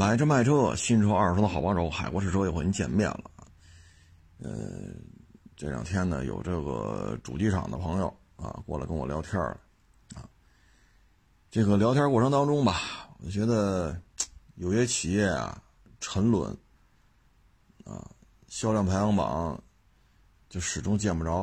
[0.00, 3.30] 买车卖车，新车二手车的好帮手，海阔试车又和您见面了。
[4.38, 4.94] 呃，
[5.54, 9.60] 这两天呢，有这个主机厂的朋友啊过来跟我聊天了
[10.14, 10.24] 啊。
[11.50, 13.94] 这个聊天过程当中吧，我觉得
[14.54, 15.62] 有些企业啊
[16.00, 16.50] 沉沦
[17.84, 18.10] 啊，
[18.48, 19.62] 销量排行榜
[20.48, 21.42] 就始终见不着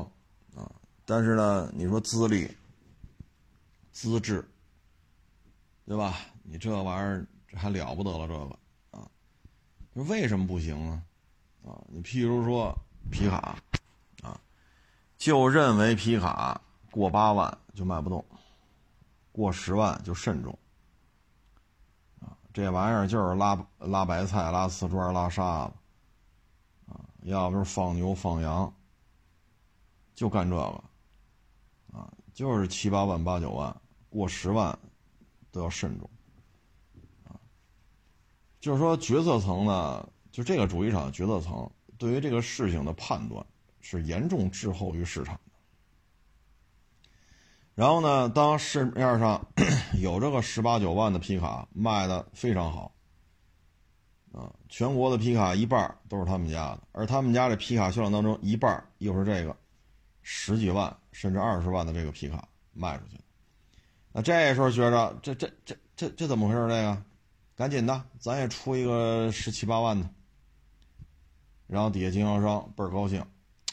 [0.56, 0.68] 啊。
[1.06, 2.50] 但是呢，你说资历、
[3.92, 4.44] 资质，
[5.86, 6.18] 对吧？
[6.42, 7.24] 你这玩意儿。
[7.48, 8.60] 这还了不得了，这个
[8.92, 9.10] 啊，
[9.94, 11.04] 为什么不行呢？
[11.66, 12.74] 啊，你譬如说
[13.12, 13.58] 皮卡，
[14.22, 14.40] 啊，
[15.18, 18.24] 就认为皮卡过八万就卖不动，
[19.32, 20.58] 过十万就慎重，
[22.20, 25.74] 啊，这玩意儿就是拉拉白菜、拉瓷砖、拉沙子，
[26.92, 28.74] 啊，要不是放牛放羊，
[30.16, 30.84] 就干这个，
[31.98, 33.76] 啊，就是七八万、八九万，
[34.10, 34.78] 过十万
[35.52, 36.10] 都要慎重。
[38.60, 43.46] 就是说，决策层呢，就这个主机厂决策层对于这个事情的判断
[43.80, 45.42] 是严重滞后于市场的。
[47.76, 49.48] 然后呢，当市面上
[50.02, 52.92] 有这个十八九万的皮卡卖的非常好，
[54.34, 59.56] 啊，全国的皮卡一半都是他们家的，而他们家这皮卡销量当中一半又是这个
[60.24, 63.20] 十几万甚至二十万的这个皮卡卖出去，
[64.12, 66.62] 那这时候觉着这这这这这怎么回事？
[66.68, 67.04] 这个？
[67.58, 70.08] 赶紧的，咱也出一个十七八万的，
[71.66, 73.26] 然后底下经销商倍儿高兴，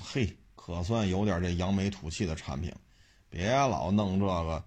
[0.03, 2.75] 嘿，可算有点这扬眉吐气的产品，
[3.29, 4.65] 别老弄这个，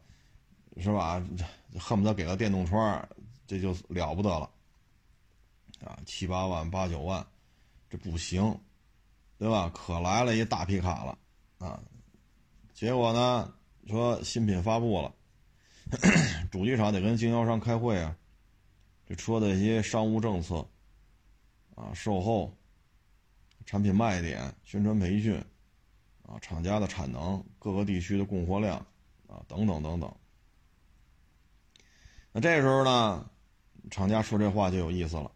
[0.80, 1.20] 是吧？
[1.80, 3.10] 恨不得给个电动窗，
[3.48, 4.48] 这就了不得了，
[5.84, 7.26] 啊，七八万、八九万，
[7.90, 8.56] 这不行，
[9.40, 9.68] 对吧？
[9.74, 11.18] 可来了一大皮卡了，
[11.58, 11.82] 啊，
[12.76, 13.52] 结果呢，
[13.88, 15.12] 说新品发布了，
[16.52, 18.16] 主机厂得跟经销商开会啊。
[19.08, 20.68] 这车的一些商务政策，
[21.76, 22.54] 啊，售后、
[23.66, 25.42] 产品卖点、宣传培训，
[26.24, 28.78] 啊，厂家的产能、各个地区的供货量，
[29.28, 30.14] 啊，等等等等。
[32.34, 33.30] 那这时候呢，
[33.90, 35.32] 厂家说这话就有意思了。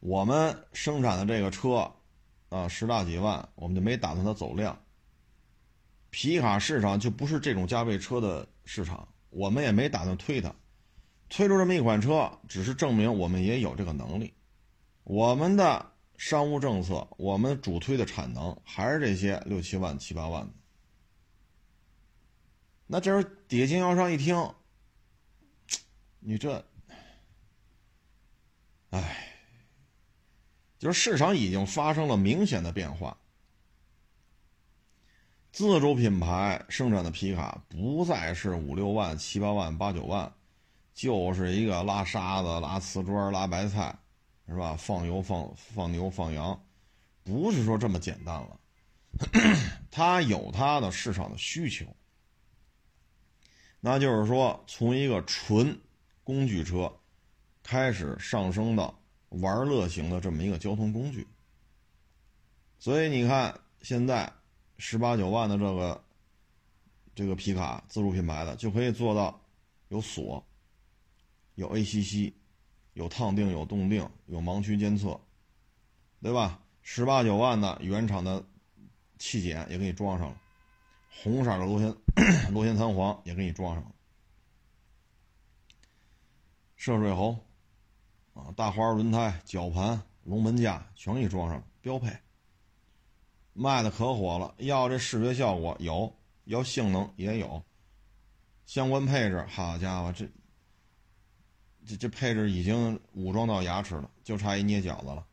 [0.00, 1.92] 我们生产的这个车，
[2.48, 4.76] 啊，十大几万，我们就没打算它走量。
[6.10, 10.52] 皮卡市场就不是这种价位车的市场，我们也没打算推它。
[11.28, 14.32] 推出这么一款车，只是证明我们也有这个能力。
[15.04, 20.52] 我们的商务政策，我们主推的产能还是这些六七万、七八万的。
[22.86, 24.36] 那这时候底下经销商一听，
[26.20, 26.64] 你这，
[28.90, 29.28] 哎，
[30.78, 33.16] 就是市场已经发生了明显的变化。
[35.52, 40.32] 自主品牌生产的皮卡不再是五六万、七八万、八九万。
[40.96, 43.94] 就是一个拉沙子、拉瓷砖、拉白菜，
[44.48, 44.74] 是吧？
[44.76, 46.58] 放油、放放牛、放羊，
[47.22, 48.58] 不是说这么简单了。
[49.92, 51.84] 它有它的市场的需求，
[53.78, 55.78] 那就是说，从一个纯
[56.24, 56.90] 工具车
[57.62, 61.26] 开始上升到玩乐型的这么一个交通工具。
[62.78, 64.32] 所以你看，现在
[64.78, 66.04] 十八九万的这个
[67.14, 69.38] 这个皮卡，自主品牌的就可以做到
[69.88, 70.42] 有锁。
[71.56, 72.32] 有 ACC，
[72.94, 75.20] 有烫定，有动定，有盲区监测，
[76.22, 76.62] 对吧？
[76.82, 78.44] 十八九万的原厂的
[79.18, 80.40] 气检也给你装上了，
[81.10, 81.92] 红色的螺旋
[82.54, 83.90] 螺旋弹簧也给你装上了，
[86.76, 87.36] 涉水喉
[88.34, 92.16] 啊，大花轮胎、绞盘、龙门架全给你装上了，标配。
[93.52, 97.64] 卖的可火了，要这视觉效果有，要性能也有，
[98.66, 100.28] 相关配置，好家伙这。
[101.86, 105.24] 这这配置已经武装到牙齿了，就差一捏饺子了。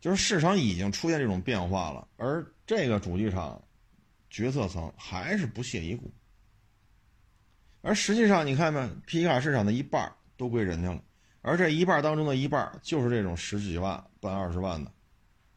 [0.00, 3.62] 就是市场已经出现这种变化了，而这个主机厂
[4.30, 6.10] 决策层还是不屑一顾。
[7.82, 11.02] 而实际上，你看没，皮卡市场的一半都归人家了，
[11.42, 14.90] 而这一半当中的一半就是这种十几万、半二十万的，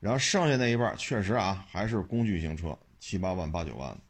[0.01, 4.01] 然后剩下那一半确实啊，还是工具型车，七八万、八九万的。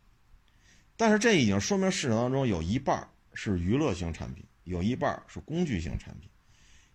[0.97, 4.43] 但是这已经说明市场当中有一半是娱乐型产品。
[4.63, 6.29] 有一半是工具型产品，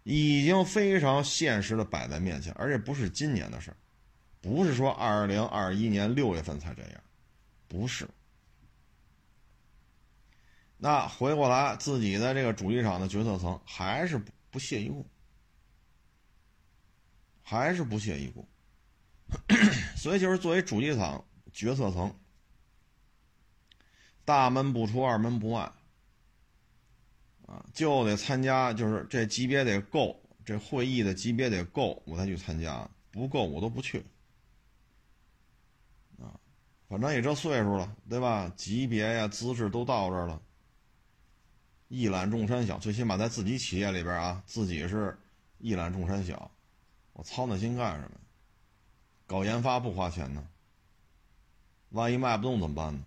[0.04, 3.74] 已经非常现实的摆在面前，而且不是今年的事，
[4.40, 7.00] 不是说二零二一年六月份才这样，
[7.66, 8.08] 不是。
[10.78, 15.04] 那回过来，自己的这个主机厂的决策层还是不不屑一顾，
[17.42, 18.48] 还是不屑一顾，
[19.96, 22.14] 所以就是作为主机厂决策层，
[24.24, 25.70] 大门不出二门不迈。
[27.48, 34.04] 啊，就得参加，就是这级别得够，这会议的级别得够，我才去参加，不够我都不去。
[36.20, 36.36] 啊，
[36.88, 38.52] 反正也这岁数了，对吧？
[38.54, 40.42] 级别呀、资质都到这儿了，
[41.88, 45.18] 一览众山小，最起码在自己企业里边啊，自己是
[45.56, 46.50] 一览众山小，
[47.14, 48.20] 我操那心干什么？
[49.26, 50.46] 搞研发不花钱呢？
[51.92, 53.02] 万一卖不动怎么办呢？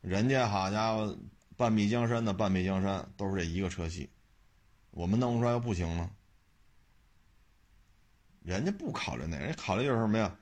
[0.00, 1.14] 人家好家伙，
[1.56, 4.10] 半壁江山的半壁江山都是这一个车系，
[4.90, 6.10] 我们弄出来又不行吗？
[8.42, 10.36] 人家不考虑那，人家考虑就是什么呀？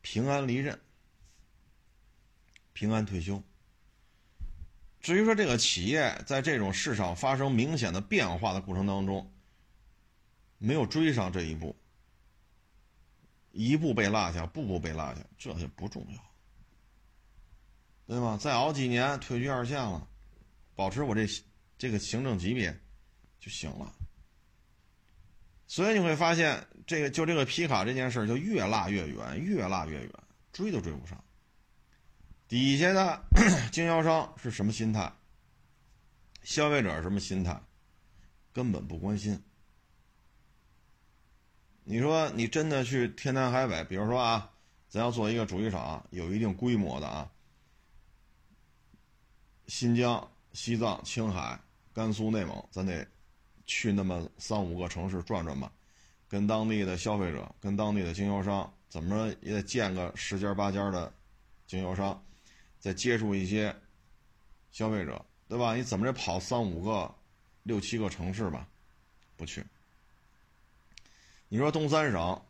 [0.00, 0.80] 平安离任，
[2.72, 3.42] 平安退休。
[5.00, 9.32] 至于说这个企业在这种市场发生明显的变化的过程当中，
[10.58, 11.76] 没有追上这一步。
[13.50, 16.18] 一步被落下，步步被落下，这些不重要，
[18.06, 18.38] 对吗？
[18.40, 20.08] 再熬几年，退居二线了，
[20.74, 21.26] 保持我这
[21.78, 22.76] 这个行政级别
[23.40, 23.94] 就行了。
[25.66, 30.10] 所以你会发现，这个就这个皮卡这件事就越落越远，越落越远，
[30.52, 31.22] 追都追不上。
[32.46, 33.24] 底下的
[33.72, 35.10] 经销商是什么心态？
[36.42, 37.58] 消费者什么心态？
[38.52, 39.42] 根本不关心。
[41.84, 44.52] 你说你真的去天南海北，比如说啊，
[44.88, 47.32] 咱要做一个主机厂，有一定规模的啊，
[49.68, 51.58] 新疆、西藏、青海、
[51.92, 53.06] 甘肃、内蒙，咱得
[53.66, 55.72] 去那么三五个城市转转吧，
[56.28, 61.12] 跟当地的消费者、跟当地的经销商，怎么着也得见个十家八家的
[61.66, 62.22] 经销商，
[62.78, 63.74] 再接触一些
[64.70, 65.74] 消费者，对吧？
[65.74, 67.14] 你怎么着跑三五个、
[67.62, 68.66] 六七个城市吧，
[69.36, 69.64] 不去。
[71.48, 72.42] 你说东三省，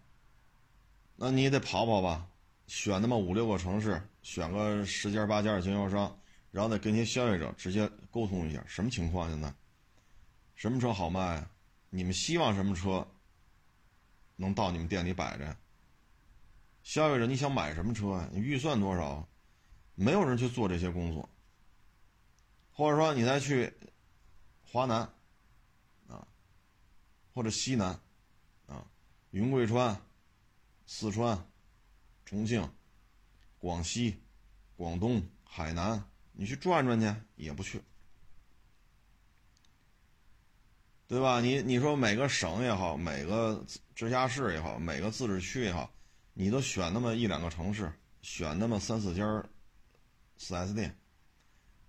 [1.17, 2.27] 那你也得跑跑吧，
[2.67, 6.17] 选那么五六个城市，选个十家八家的经销商，
[6.53, 9.53] 然后再跟些消费者直接沟通一下，什么情况现在？
[10.55, 11.45] 什么车好卖？
[11.91, 13.05] 你们希望什么车
[14.37, 15.57] 能到你们店里摆着？
[16.83, 18.29] 消费者你想买什么车呀？
[18.33, 19.29] 你预算多少？
[19.95, 21.29] 没有人去做这些工作，
[22.71, 23.73] 或者说你再去
[24.63, 25.01] 华南
[26.09, 26.27] 啊，
[27.35, 27.99] 或者西南
[28.67, 28.87] 啊。
[29.31, 29.99] 云贵川、
[30.87, 31.47] 四川、
[32.25, 32.71] 重庆、
[33.59, 34.23] 广西、
[34.77, 36.03] 广东、海南，
[36.33, 37.81] 你去转转去也不去，
[41.07, 41.41] 对吧？
[41.41, 43.65] 你你说每个省也好，每个
[43.95, 45.93] 直辖市也好，每个自治区也好，
[46.33, 47.93] 你都选那么一两个城市，
[48.23, 49.25] 选那么三四家
[50.39, 50.99] 四 S 店，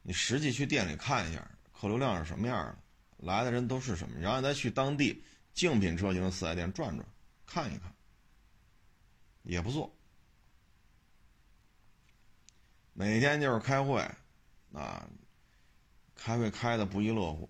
[0.01, 2.78] 你实际去店里看一下，客流量是什么样的，
[3.18, 5.24] 来的人都是什么，然后再去当地
[5.54, 7.07] 竞品车型的四 S 店转转。
[7.46, 7.94] 看一看，
[9.44, 9.96] 也不做。
[12.94, 14.04] 每天就是开会，
[14.74, 15.08] 啊，
[16.16, 17.50] 开会开的不亦乐乎，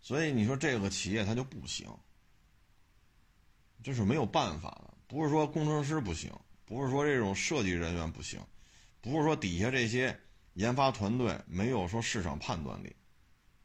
[0.00, 1.88] 所以你说这个企业它就不行，
[3.82, 4.94] 这是没有办法的。
[5.08, 6.32] 不是说工程师不行，
[6.64, 8.40] 不是说这种设计人员不行，
[9.00, 10.20] 不是说底下这些
[10.54, 12.94] 研发团队没有说市场判断力，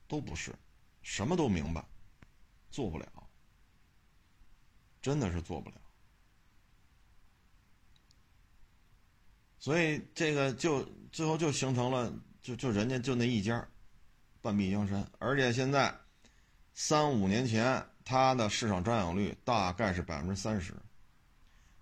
[0.07, 0.53] 都不是，
[1.01, 1.85] 什么都明白，
[2.71, 3.07] 做不了。
[5.01, 5.81] 真的是做不了，
[9.67, 10.81] 所以这个就
[11.11, 12.09] 最后就形成了，
[12.41, 13.67] 就就人家就那一家，
[14.41, 15.05] 半壁江山。
[15.19, 15.93] 而且现在
[16.73, 20.73] 三五年前，它的市场占有率大概是百分之三十，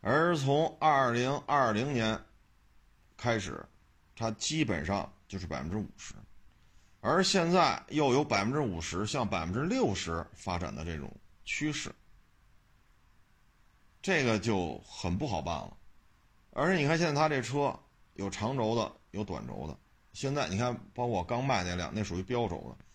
[0.01, 2.19] 而从二零二零年
[3.15, 3.63] 开始，
[4.15, 6.15] 它基本上就是百分之五十，
[7.01, 11.93] 而现在又有百分之五十向百分之六十发展的这种趋势。
[14.01, 15.77] 这个就很不好办了，
[16.57, 17.77] 而且你看现在他这车
[18.13, 19.77] 有长轴的，有短轴的。
[20.13, 22.85] 现在你看，包括我刚卖那辆，那属于标轴的，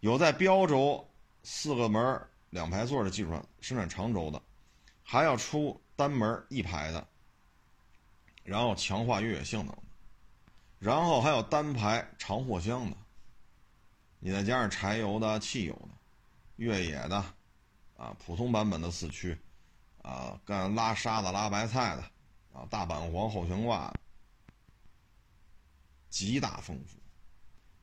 [0.00, 1.06] 有在标轴
[1.42, 4.40] 四个门两排座的基础上生产长轴的，
[5.02, 7.06] 还要出单门一排的，
[8.42, 9.76] 然后强化越野性能，
[10.78, 12.96] 然后还有单排长货箱的，
[14.18, 15.88] 你再加上柴油的、汽油的、
[16.56, 17.16] 越野的，
[17.98, 19.38] 啊，普通版本的四驱。
[20.02, 22.02] 啊，干拉沙子、拉白菜的，
[22.52, 23.92] 啊，大板黄后悬挂，
[26.08, 26.98] 极大丰富。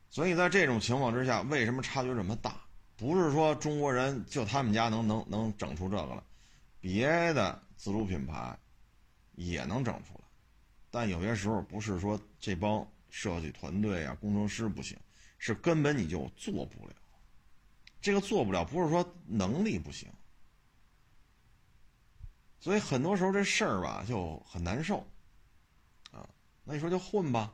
[0.10, 2.62] 所以在这种情况之下，为什么差距这么大？
[2.96, 6.24] 不是说中国人就他们家能能能整出这个了，
[6.80, 8.58] 别的自主品牌
[9.36, 10.22] 也能整出来。
[10.90, 14.98] 但有些时候不是说这帮设计团队啊、工程师不行，
[15.38, 16.96] 是根本你就做不了。
[18.02, 20.10] 这个做不了，不是说能力不行。
[22.68, 24.98] 所以很多时候这事儿吧就很难受，
[26.12, 26.28] 啊，
[26.66, 27.54] 那你说就混吧，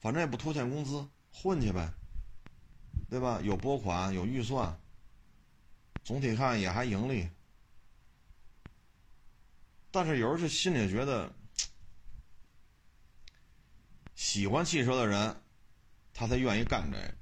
[0.00, 1.90] 反正也不拖欠工资，混去呗，
[3.08, 3.40] 对吧？
[3.42, 4.78] 有拨款，有预算，
[6.04, 7.26] 总体看也还盈利。
[9.90, 11.32] 但是有时候心里觉得，
[14.14, 15.42] 喜欢汽车的人，
[16.12, 17.14] 他才愿意干这个。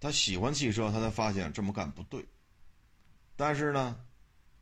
[0.00, 2.26] 他喜欢汽车，他才发现这么干不对。
[3.36, 4.02] 但是呢，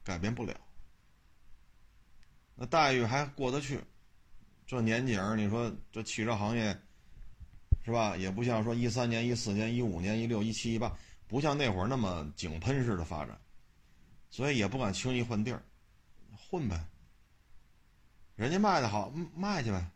[0.02, 0.61] 改变不了。
[2.55, 3.81] 那待遇还过得去，
[4.67, 6.77] 这年景儿，你说这汽车行业，
[7.85, 8.17] 是吧？
[8.17, 10.97] 也不像说一三年、一四年、一五年、一六、一七、一八，
[11.27, 13.39] 不像那会儿那么井喷式的发展，
[14.31, 15.63] 所以也不敢轻易换地儿。
[16.37, 16.87] 混呗，
[18.37, 19.91] 人家卖的好，卖去呗。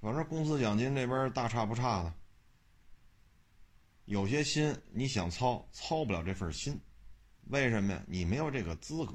[0.00, 2.14] 反正公司奖金这边大差不差的。
[4.06, 6.80] 有些心你想操，操不了这份心，
[7.48, 8.02] 为什么呀？
[8.08, 9.14] 你没有这个资格，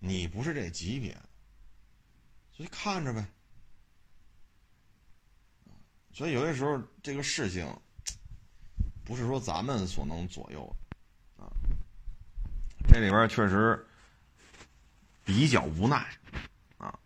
[0.00, 1.16] 你不是这级别，
[2.50, 3.24] 所以看着呗。
[6.12, 7.72] 所以有些时候这个事情，
[9.04, 10.68] 不是说咱们所能左右
[11.36, 11.52] 的啊。
[12.88, 13.86] 这里边确实。
[15.22, 16.04] 比较无奈，
[16.78, 16.98] 啊，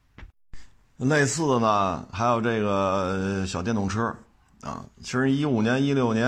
[0.97, 4.17] 类似的呢，还有这个小电动车，
[4.63, 6.27] 啊，其实一五年、一六年，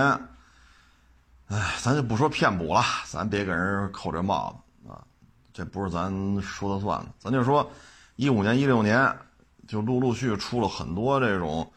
[1.47, 4.59] 哎，咱就不说骗补了，咱别给人扣这帽子，
[5.57, 7.67] 这不是咱说了算的，咱就说
[8.15, 9.17] 一五年、一六年，
[9.67, 11.73] 就陆陆续出了很多这种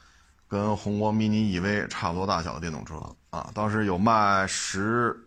[0.47, 2.97] 跟宏光 mini EV 差不多大小的电动车
[3.31, 5.19] 啊，当时有卖十、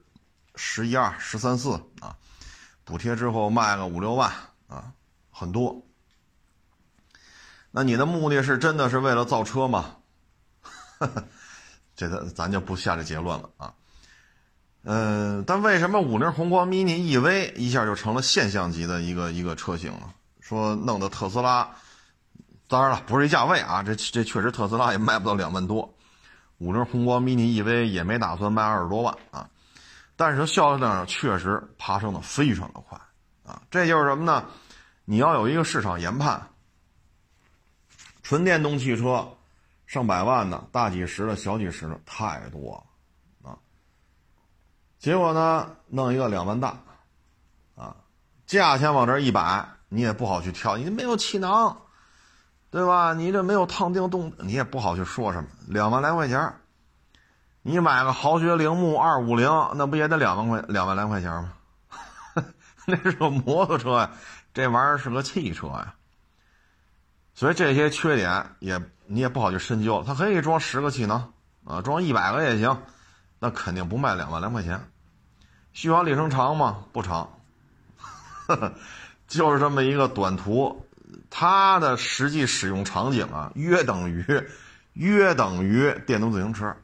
[0.53, 2.15] 十一二、十三四啊，
[2.83, 4.31] 补贴之后卖个五六万。
[4.67, 4.93] 啊，
[5.31, 5.83] 很多。
[7.71, 9.97] 那你的目的是真的是为了造车吗？
[11.95, 13.73] 这个咱就不下这结论了啊。
[14.83, 20.13] 嗯，但为什么五菱宏光 mini EV 一下就成了现象级的一个一个车型了？
[20.41, 21.69] 说弄的特斯拉，
[22.67, 25.93] 当然了，不是一价位啊，这这确实特斯拉也卖不到两万多，
[26.57, 29.49] 五菱宏光 mini EV 也没打算卖二十多万啊。
[30.17, 32.99] 但是销量确实爬升的非常的快
[33.45, 34.45] 啊，这就是什么呢？
[35.05, 36.45] 你要有一个市场研判，
[38.21, 39.27] 纯电动汽车
[39.87, 42.83] 上百万的、大几十的、小几十的太多了。
[45.03, 46.77] 结果呢，弄一个两万大，
[47.75, 47.93] 啊，
[48.45, 51.75] 价钱往这一摆，你也不好去挑，你没有气囊，
[52.71, 53.13] 对吧？
[53.13, 55.49] 你这没有烫定动，你也不好去说什么。
[55.67, 56.53] 两万来块钱，
[57.63, 61.51] 你买个豪爵铃木二五零，那不也得两万块、两万来块钱吗？
[62.87, 64.11] 那是个摩托车呀。
[64.53, 65.95] 这玩意儿是个汽车呀，
[67.33, 70.01] 所以这些缺点也你也不好去深究。
[70.07, 71.33] 它可以装十个气囊
[71.65, 72.81] 啊，装一百个也行，
[73.39, 74.89] 那肯定不卖两万来块钱。
[75.73, 76.85] 续航里程长吗？
[76.93, 77.29] 不长，
[79.27, 80.87] 就是这么一个短途。
[81.29, 84.23] 它的实际使用场景啊，约等于
[84.93, 86.75] 约等于电动自行车。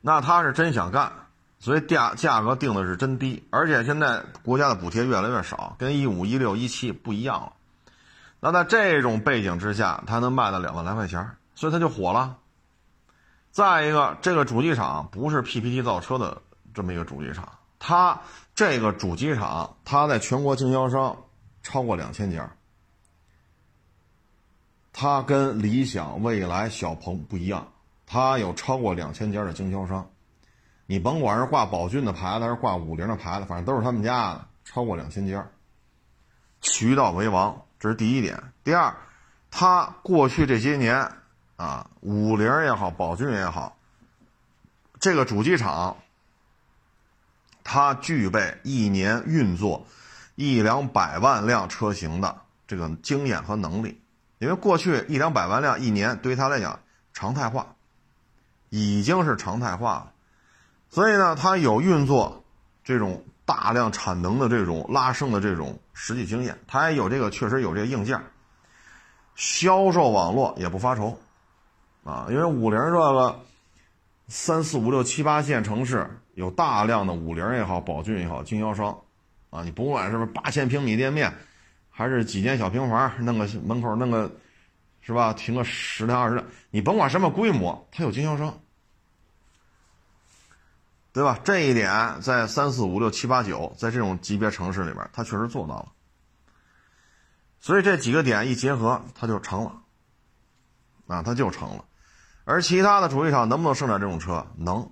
[0.00, 1.12] 那他是真想干。
[1.58, 7.52] 所以价价格定的是真低，而且现在国家的补贴越来越少，跟一五、一六、一七不一样了。
[8.40, 12.36] 那在这种背景之下，它能卖到两万来块钱，所以它就火了。
[13.52, 16.42] 再一个，这个主机厂不是 PPT 造车的
[16.74, 17.48] 这么一个主机厂，
[17.78, 18.20] 它
[18.54, 21.24] 这个主机厂，它在全国经销商
[21.62, 22.50] 超过两千家，
[24.92, 27.72] 它跟理想、蔚来、小鹏不一样，
[28.06, 30.08] 它有超过两千家的经销商。
[30.86, 35.48] 你甭管是挂宝骏的牌子，还是挂五菱的牌子，反正都是他们家的，超过两千家，
[36.60, 38.42] 渠道为王，这是第一点。
[38.62, 38.94] 第二，
[39.50, 41.10] 他过去这些年
[41.56, 43.76] 啊，五菱也好，宝骏也好，
[45.00, 45.96] 这个主机厂，
[47.72, 49.86] 它具备一年运作
[50.34, 53.98] 一两百万辆车型的这个经验和能力，
[54.40, 56.78] 因为过去一两百万辆一年对于它来讲
[57.14, 57.74] 常态化，
[58.68, 60.12] 已经是常态化了。
[60.90, 62.44] 所以呢，它有运作
[62.84, 68.22] 这种大量产能的这种拉升的这种实际经验，它也有这个确实有这个硬件，
[69.34, 71.18] 销售网络也不发愁，
[72.04, 73.40] 啊，因为五菱这个
[74.28, 78.98] 三四五六七八线城市有大量的五菱也好，宝骏也好经销商，
[79.50, 81.32] 啊，你不管是不是八千平米店面，
[81.90, 84.30] 还是几间小平房，弄个门口弄个，
[85.00, 85.32] 是吧？
[85.32, 88.58] 停个十辆二十辆，你甭管什么规模，它有经销商。
[91.14, 91.38] 对吧？
[91.44, 95.92] 这一点在三四五六七八九，在这种级别城市里边，它确实做到了。
[97.60, 99.82] 所以这几个点一结合，它就成了，
[101.08, 101.84] 啊，它就成了。
[102.44, 104.46] 而其他的主机厂能不能生产这种车？
[104.56, 104.90] 能，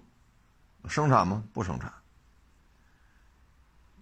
[0.88, 1.42] 生产吗？
[1.52, 1.92] 不生产。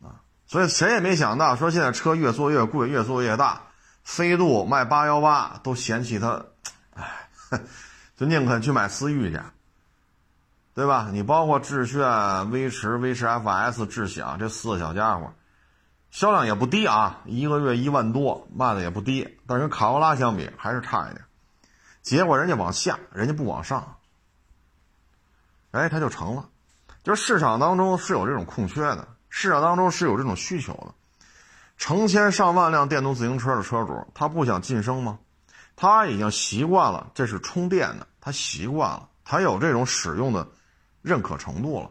[0.03, 3.63] 啊，所以谁也没想到，说现在车越做越贵，越做越大，
[4.03, 6.45] 飞度卖八幺八都嫌弃它，
[6.95, 7.29] 哎，
[8.17, 9.41] 就宁肯去买思域去，
[10.75, 11.11] 对吧？
[11.13, 15.33] 你包括致炫、威驰、威驰 FS、智享这四个小家伙，
[16.11, 21.25] 销量也不低啊，一个月一万多，卖的也不低，但是跟卡罗拉相比还是差一点。
[22.01, 23.97] 结果人家往下，人家不往上，
[25.73, 26.49] 哎，它就成了。
[27.09, 30.93] 就市场当中是有这种空缺的，市场当中是有这种需求的。
[31.79, 35.19] 成千上万辆电动自行车的车主，他不想晋升吗？
[35.75, 40.47] 他已经习惯了，这是充电的，他习惯了，他有这种使用的
[41.01, 41.91] 认可程度了。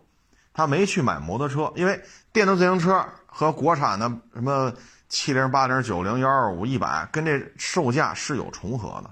[0.53, 1.99] 他没去买摩托车，因为
[2.31, 4.71] 电动自行车和国产的什么
[5.09, 9.09] 七零、八零、九零、幺二五、一百，跟这售价是有重合的，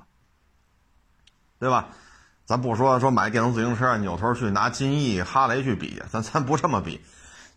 [1.57, 1.89] 对吧？
[2.45, 7.01] 咱不说说买电动自行车，扭头去拿金翼、哈雷去比，咱咱不这么比，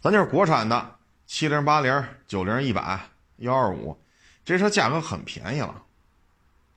[0.00, 0.95] 咱就是国产的。
[1.26, 2.99] 七零八零九零一百
[3.37, 4.00] 幺二五，
[4.47, 5.83] 这车价格很便宜了，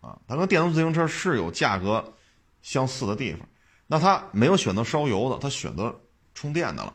[0.01, 2.13] 啊，它跟电动自行车是有价格
[2.61, 3.47] 相似的地方。
[3.87, 5.97] 那它没有选择烧油的，它选择
[6.35, 6.93] 充电的了。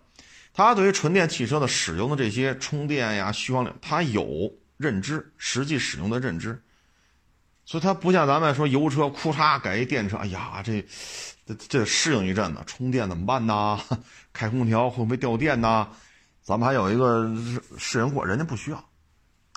[0.52, 6.62] 它对于纯电汽车的使用的这些充电呀、续航力，它有认知，实际使用的认知。
[7.66, 10.80] 所以它不像咱们说油车，库嚓改一电车，哎呀，这
[11.44, 13.78] 这这适应一阵子，充电怎么办呢？
[14.32, 15.88] 开空调会不会掉电呢？
[16.42, 17.28] 咱们还有一个
[17.76, 18.76] 试用过，人家不需要，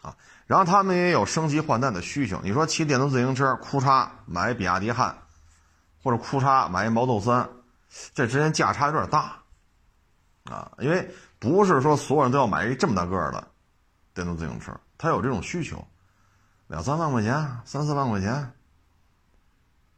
[0.01, 2.41] 啊，然后他们也有升级换代的需求。
[2.43, 5.15] 你说骑电动自行车，库嚓买比亚迪汉，
[6.01, 7.47] 或者库嚓买一毛豆三，
[8.15, 9.35] 这之间价差有点大，
[10.45, 13.47] 啊，因为不是说所有人都要买一这么大个的
[14.15, 15.87] 电动自行车，他有这种需求，
[16.69, 17.33] 两三万块钱，
[17.65, 18.53] 三四万块钱，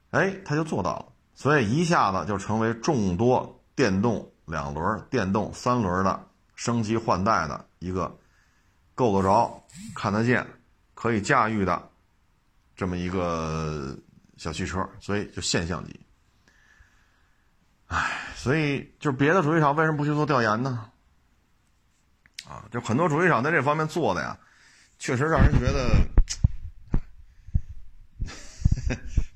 [0.09, 6.27] 哎，他就做到了，所以一下子就成为众多电动两轮、电动三轮的。
[6.53, 8.15] 升级换代的一个
[8.93, 9.63] 够得着、
[9.95, 10.45] 看得见、
[10.93, 11.89] 可以驾驭的
[12.75, 13.97] 这么一个
[14.37, 15.99] 小汽车，所以就现象级。
[17.87, 20.85] 唉，所以就是别的主机厂为什么不去做调研呢？
[22.47, 24.37] 啊，就很多主机厂在这方面做的呀，
[24.99, 25.89] 确实让人觉得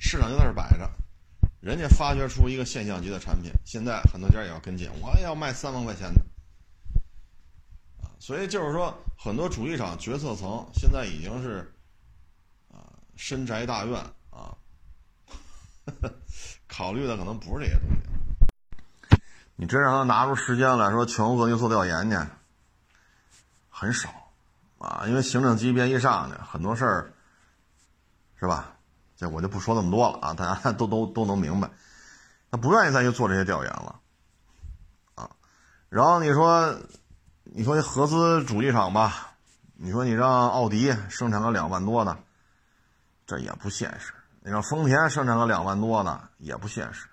[0.07, 0.87] 市场就在这摆着，
[1.61, 6.21] 人家发掘出一个现象级的产品，现在很多家也要跟进，我也要卖三万块钱的。
[8.03, 11.73] 啊所以就是说，很多主机厂决策层现在已经是
[12.71, 14.55] 啊深宅大院啊，
[16.69, 19.17] 考虑的可能不是这些东西。
[19.55, 22.17] 你真让他拿出时间来说全国各地做调研去，
[23.71, 24.09] 很少
[24.77, 27.11] 啊，因为行政级别一上去，很多事儿
[28.39, 28.74] 是吧？
[29.15, 31.69] 这我就不说那么多了啊，大家 都都都能明白。
[32.51, 33.99] 他不愿意再去做这些调研了
[35.15, 35.29] 啊，
[35.89, 36.77] 然后你说。
[37.47, 39.35] 你说合资主机厂吧，
[39.75, 42.17] 你说你让奥迪生产个两万多的，
[43.27, 47.07] 这也不现实；你让丰田生产个两万多的也不现实，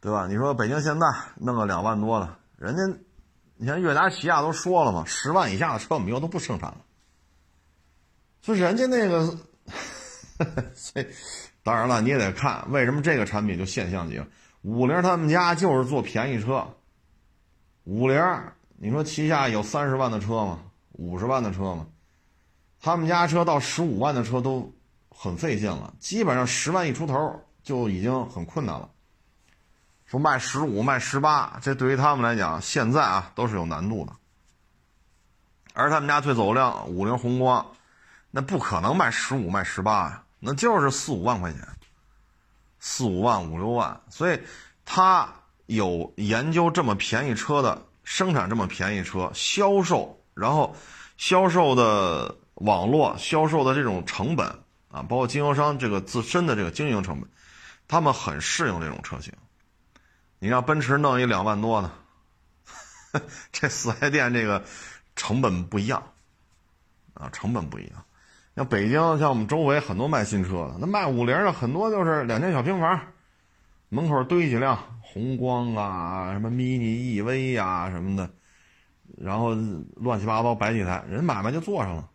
[0.00, 0.26] 对吧？
[0.26, 2.98] 你说北京现代弄个两万多的，人家，
[3.56, 6.78] 你像悦达起亚都说了嘛，十万以下的车我们又都不生产了。
[8.40, 9.36] 所以人家那个，
[10.74, 11.06] 所以
[11.62, 14.20] 当然了，你也得看为什么这个产品就现象级。
[14.62, 16.66] 五菱他们家就是做便宜车，
[17.84, 18.20] 五菱。
[18.76, 20.58] 你说旗下有三十万的车吗？
[20.92, 21.86] 五十万的车吗？
[22.80, 24.74] 他们家车到十五万的车都
[25.08, 28.90] 很费劲了，基本上十万一出头就已经很困难了。
[30.04, 34.12] 说卖十五、卖十八，这对于他们来讲，现在啊都是有难度的。
[35.74, 37.64] 而他们家最走量五菱宏光，
[38.30, 41.60] 那不可能卖十五、卖十八呀，那就是四五万块钱，
[42.80, 44.00] 四五万、五六万。
[44.10, 44.40] 所以
[44.84, 45.32] 他
[45.66, 47.86] 有研究这么便宜车的。
[48.04, 50.74] 生产这么便宜车，销售，然后
[51.16, 54.44] 销售的网络、销售的这种成本
[54.90, 57.30] 啊，包括经销商这个自身的这个经营成本，
[57.86, 59.32] 他们很适应这种车型。
[60.40, 64.64] 你让奔驰弄一两万多的， 这四 S 店这个
[65.14, 66.02] 成本不一样
[67.14, 68.04] 啊，成本不一样。
[68.54, 73.00] 像北京，像我们周围很多卖新车的，那卖五菱的很多就是两间小平房，
[73.88, 74.78] 门口堆几辆。
[75.00, 78.30] 宏光啊，什么 mini EV 呀，什么的，
[79.18, 79.54] 然后
[79.96, 82.08] 乱七八糟摆几台，人买卖就做上了。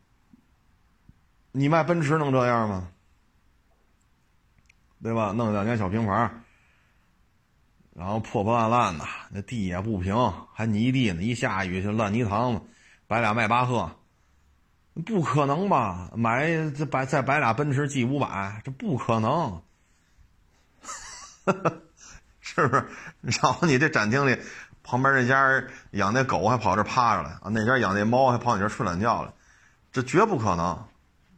[1.51, 2.89] 你卖奔驰能这样吗？
[5.03, 5.31] 对吧？
[5.31, 6.43] 弄两间小平房，
[7.93, 10.15] 然后破破烂烂的，那地也不平，
[10.53, 12.61] 还泥地呢，一下雨就烂泥塘子，
[13.05, 13.91] 摆俩迈巴赫，
[15.05, 16.09] 不可能吧？
[16.15, 19.61] 买再摆再摆俩奔驰 G 五百，这不可能。
[22.41, 22.85] 是不是？
[23.21, 24.37] 然后你这展厅里，
[24.83, 27.49] 旁边那家养那狗还跑这趴着来啊？
[27.51, 29.33] 那家养那猫还跑你这睡懒觉了？
[29.91, 30.65] 这绝不可能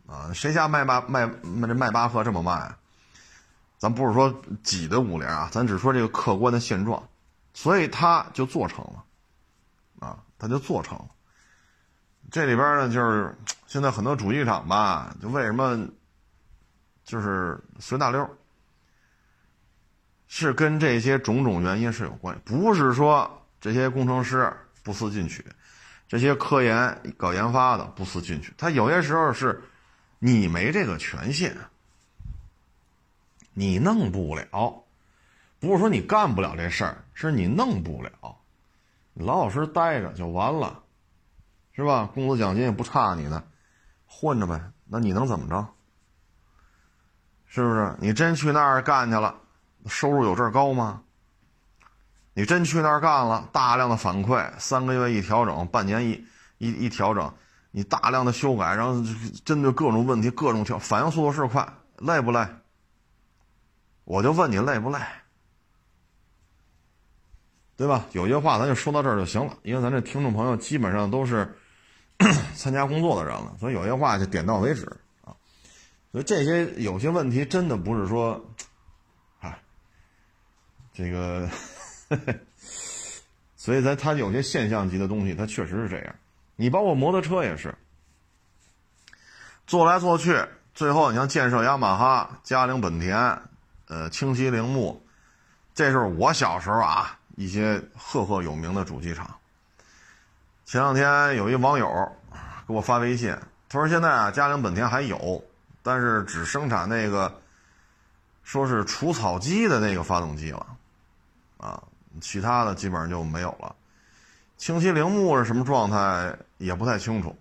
[0.08, 0.32] 啊！
[0.34, 2.76] 谁家迈巴迈这迈巴赫这么卖？
[3.78, 7.02] 咱不是说挤的五菱啊，咱只说这个客观的现状，
[7.54, 11.06] 所以它就做成了，啊，它就做成了。
[12.32, 13.36] 这里边呢，就是
[13.68, 15.88] 现在很多主机厂吧，就为什么
[17.04, 18.30] 就是随大溜，
[20.28, 24.52] 是跟这些种种原因是有关系，不是说这些工程师
[24.84, 25.46] 不思进取，
[26.08, 29.62] 这些科研搞研发的不思进取，他有些时候是
[30.20, 31.56] 你没这个权限。
[33.52, 34.86] 你弄不了，
[35.60, 38.12] 不是说你干不了这事儿，是你弄不了。
[39.12, 40.82] 你老老实实待着就完了，
[41.80, 42.10] 是吧？
[42.13, 43.42] 工资奖金也不差你的，
[44.06, 44.62] 混着呗。
[44.86, 45.65] 那你能怎么着？
[47.46, 47.96] 是不是？
[48.00, 49.34] 你真去那儿干去了，
[49.88, 51.02] 收入有这儿高吗？
[52.34, 57.34] 你真去那儿干了，大量的反馈，三个月一调整，半年一一一调整，
[57.72, 59.02] 你大量的修改，然后
[59.46, 62.46] 针对各种问题各种调，反应速度是快，累不累？
[64.04, 65.00] 我就问你累不累，
[67.76, 68.06] 对吧？
[68.12, 71.58] 有些话咱就说到这儿就行了，因为咱这听众朋友基本上都是
[72.55, 74.86] 参加工作的人了，所以有些话就点到为止
[75.23, 75.36] 啊。
[76.12, 78.39] 所以这些有些问题真的不是说，
[79.39, 79.60] 哎，
[80.93, 81.49] 这个，
[83.55, 86.15] 所以咱它有些现象级的东西，它确实是这样。
[86.55, 87.73] 你包括摩托车也是，
[89.65, 93.41] 做来做去，最后你像建设雅马哈、嘉陵本田。
[93.91, 95.03] 呃，清晰铃木，
[95.73, 99.38] 这是我小时候啊一些赫赫有名的主机厂。
[100.69, 101.88] 前两天有一网友
[102.67, 103.36] 给我发微信，
[103.67, 105.43] 他说现在啊，嘉陵本田还有，
[105.82, 107.41] 但是只生产那个，
[108.43, 110.67] 说是除草机的那个发动机了，
[111.58, 111.82] 啊，
[112.21, 113.75] 其他的基本上就没有了。
[114.58, 117.36] 清晰铃木是什么状态也不太清楚，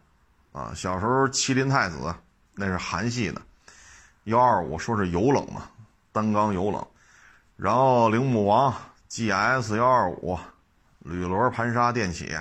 [0.52, 2.14] 啊，小时候麒麟太子
[2.54, 3.42] 那是韩系的，
[4.24, 5.64] 幺二五说是油冷嘛。
[6.12, 6.82] 单缸油冷，
[7.58, 8.74] 然后铃木王
[9.10, 10.38] GS 幺二五
[11.00, 12.34] 铝轮盘刹电起，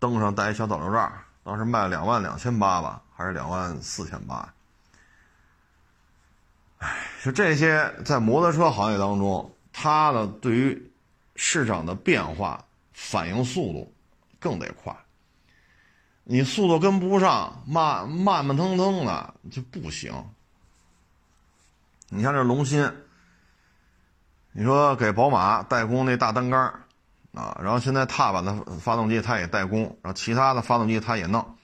[0.00, 1.12] 灯上带一小导流罩，
[1.44, 4.52] 当时卖两万两千八吧，还是两万四千八？
[6.78, 10.90] 哎，就这些在摩托车行业当中，它的对于
[11.36, 13.94] 市场的变化反应速度
[14.40, 14.96] 更得快。
[16.24, 20.12] 你速度跟不上，慢慢慢腾腾的就不行。
[22.08, 22.90] 你像这龙芯，
[24.52, 26.82] 你说给宝马代工那大单缸
[27.32, 31.56] 啊，然后现在踏板的发动机它也代工，然后其他的发动机它也弄。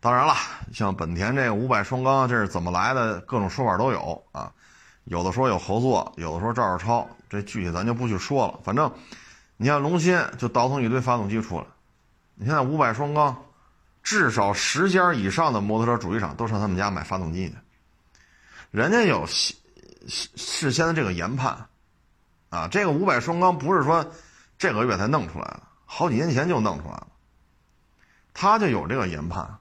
[0.00, 0.34] 当然了，
[0.72, 3.20] 像本田这个五百双缸，这是怎么来的？
[3.20, 4.52] 各种说法都有啊，
[5.04, 8.58] 有的说有合作，有的说赵世超，这具体咱就不去说了。
[8.62, 8.92] 反正，
[9.56, 11.64] 你像龙芯就倒腾一堆发动机出来，
[12.34, 13.34] 你现在五百双缸，
[14.02, 17.54] 至少十家以上的摩托车主机厂都上他们家买发动机去。
[18.70, 19.54] 人家有事
[20.06, 21.66] 事先的这个研判，
[22.50, 24.04] 啊，这个五百双缸不是说
[24.64, 27.06] 这个月才弄出来的，好几年前就弄出来了。
[28.32, 29.58] 他就有这个研判，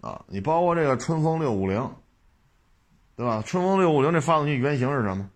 [0.00, 1.94] 啊，你包括这个春风六五零，
[3.16, 3.42] 对吧？
[3.44, 5.28] 春风六五零这发动机原型是什么？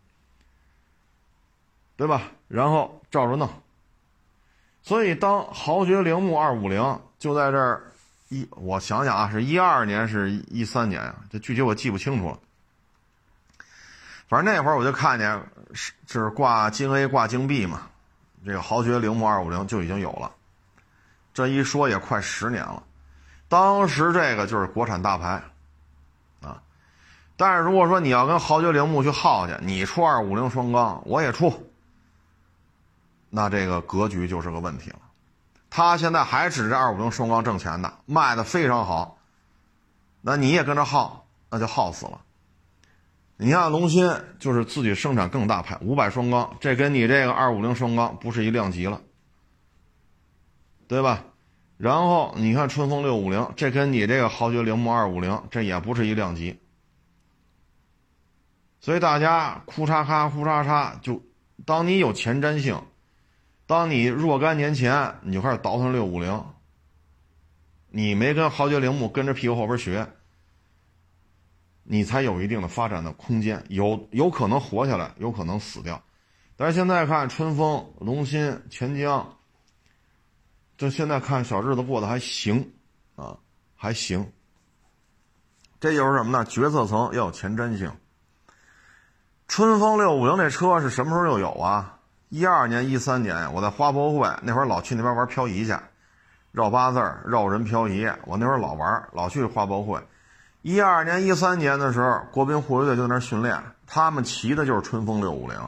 [1.97, 2.23] 对吧？
[2.49, 3.47] 然后照着弄。
[4.81, 7.93] 所以当豪爵铃木二五零就在这儿
[8.31, 12.39] 一，我想想啊，是一二年是一三年啊，这具体我记不清楚了。
[14.29, 15.39] 反正那会儿我就看见
[15.75, 17.91] 是就是挂京 A 挂京 B 嘛，
[18.45, 20.33] 这个豪爵铃木二五零就已经有了，
[21.35, 22.83] 这一说也快十年了。
[23.49, 25.43] 当时这个就是国产大牌，
[26.41, 26.63] 啊，
[27.37, 31.71] 但是如果说你要跟豪爵铃木去耗去，你出二五零双缸，我也出，
[33.29, 34.99] 那这个格局就是个问题了。
[35.69, 39.19] 他现在还指着二五零双缸挣钱的，卖的非常好，
[40.21, 42.21] 那你也跟着耗，那就耗死了。
[43.43, 44.07] 你看龙芯
[44.39, 49.01] 就是自己生产更大牌，五百双缸，这跟你这个二五零双缸不是一量级了，
[50.87, 51.25] 对吧？
[51.79, 56.61] 然后你看春风六五零，这跟你这个豪爵铃木二五零，这也不是一量级。
[58.79, 61.23] 所以大家哭嚓咔哭嚓嚓，就
[61.65, 62.83] 当你有前瞻性，
[63.67, 66.45] 当你若干年前你就开始倒腾六五零，
[67.89, 70.07] 你没跟豪爵铃木跟着屁股后边学。
[71.93, 76.01] 你才有一定的发展的空间，有有可能活下来，有可能死掉。
[76.55, 79.37] 但是现在看春风、龙芯、钱江，
[80.79, 82.73] 就现在看小日子过得还行，
[83.17, 83.37] 啊，
[83.75, 84.31] 还行。
[85.81, 86.45] 这就是什么呢？
[86.45, 87.91] 决策层要有前瞻性。
[89.49, 91.99] 春风六五零这车是什么时候就有啊？
[92.29, 95.77] 一二年、一三年，我在花博会那会儿老去那边玩漂移去，
[96.53, 98.09] 绕八字绕人漂移。
[98.27, 100.01] 我那会儿老玩，老去花博会。
[100.63, 105.59] 一二年、一三年的时候，国宾护卫队就在那训练，他们骑的就是春风六五零，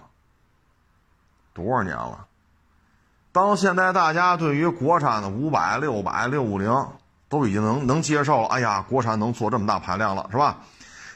[1.55, 2.26] 多少年了？
[3.33, 6.70] 到现在大家对于国产的五百、六百、六五零
[7.31, 8.48] 都已经能能接受了。
[8.48, 10.59] 哎呀，国产能做这么大排量了，是吧？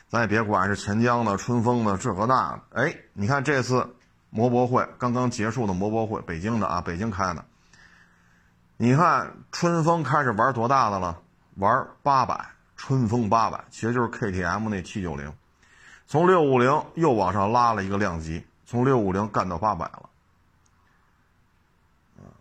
[0.08, 3.94] 咱也别管是钱江的、春风的这个那，哎，你看这次
[4.30, 7.44] 摩博会刚刚结束的摩博会，北京的啊，北京开的。
[8.78, 11.18] 你看春风开始玩多大的了？
[11.56, 15.32] 玩八百，春风八百，其实就是 KTM 那七九零，
[16.06, 20.10] 从六五零又往上拉了一个量级，从六五零干到八百了。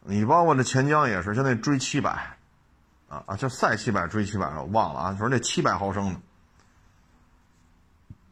[0.07, 2.37] 你包括这钱江也是，现在追七百，
[3.09, 6.19] 啊啊，就赛七百追七百了，我忘了啊，就是那七百毫升的。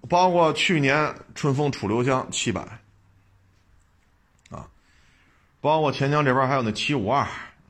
[0.08, 2.62] 包括去年春风楚留香七百，
[4.52, 4.68] 啊，
[5.62, 7.22] 包括钱江这边还有那七五二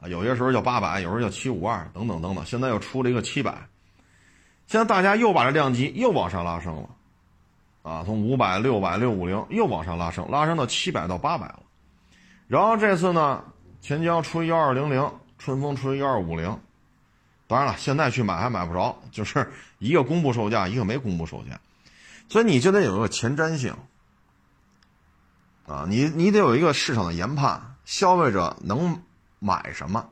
[0.01, 2.45] 啊，有些时候叫八百，有时候叫七五二，等等等等。
[2.45, 3.69] 现在又出了一个七百，
[4.73, 6.89] 现在大家又把这量级又往上拉升了，
[7.83, 11.59] 啊，从五百、六百、六五零又往上拉升，拉升到七百到八百了。
[12.47, 13.43] 然后这次呢，
[13.81, 16.59] 钱江出幺二零零，春风出幺二五零，
[17.45, 21.59] 当然了，现在去买还买不着，就是一个公布售价，一个没公布售价。
[22.27, 23.75] 所以你就得有一个前瞻性，
[25.67, 29.03] 啊，你你得有一个市场的研判，消费者能
[29.38, 30.09] 买什么？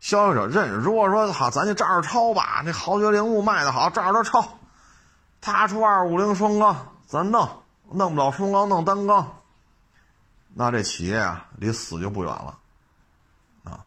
[0.00, 4.58] 消费者认，如果说好，咱就照着抄吧，那豪爵铃木卖的好，照着抄，
[5.40, 9.40] 他出二五零双缸，咱弄，弄不了双缸，弄单缸，
[10.54, 12.58] 那这企业啊，离死就不远了，
[13.64, 13.84] 啊，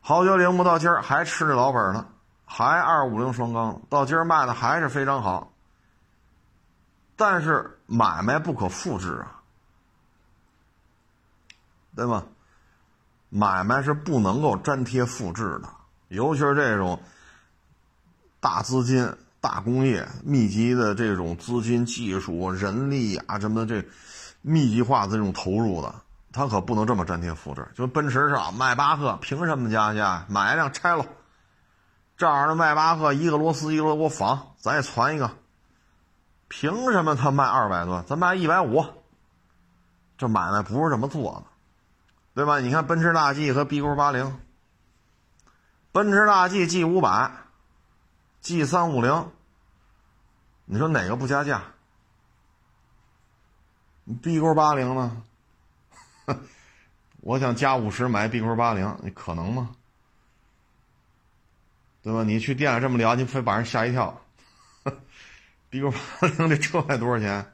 [0.00, 2.06] 豪爵铃木到今儿还吃着老本呢，
[2.44, 5.52] 还二五零双缸，到今儿卖的还是非常好。
[7.16, 9.42] 但是买卖不可复制啊，
[11.94, 12.24] 对吗？
[13.30, 15.68] 买卖是不能够粘贴复制的，
[16.08, 17.00] 尤其是这种
[18.40, 23.88] 大资金、大工业密集的这种资金、技术、人力啊什么的，这
[24.42, 25.94] 密集化的这种投入的，
[26.32, 27.68] 它可不能这么粘贴复制。
[27.76, 30.26] 就奔驰是啊，迈巴赫凭什么加价？
[30.28, 31.06] 买一辆拆了，
[32.16, 35.30] 这样的迈巴赫一个螺丝一个螺给我仿，咱也攒一个。
[36.48, 38.84] 凭什么他卖二百多，咱卖一百五？
[40.18, 41.49] 这买卖不是这么做的，
[42.34, 42.60] 对吧？
[42.60, 44.40] 你看奔驰大 G 和 B 勾八零，
[45.92, 47.30] 奔驰大 G G 五百
[48.40, 49.30] ，G 三五零，
[50.64, 51.62] 你说哪个不加价
[54.22, 55.22] ？B 勾八零呢？
[57.20, 59.70] 我想加五十买 B 勾八零，你可能吗？
[62.02, 62.22] 对吧？
[62.22, 64.22] 你去店里这么聊，你非把人吓一跳。
[65.68, 67.52] B 勾八零这车卖多少钱？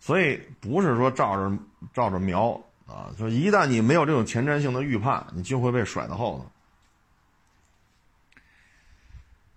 [0.00, 1.56] 所以不是说照着
[1.94, 6.50] 照着瞄啊，就一旦你没有这种前瞻性的预判，你就会被甩到后头。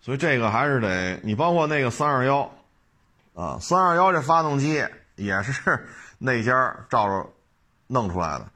[0.01, 2.51] 所以这个还是得你包括那个三二幺
[3.33, 4.85] 啊，三二幺这发动机
[5.15, 5.87] 也是
[6.19, 7.29] 那家照着
[7.87, 8.47] 弄出来的，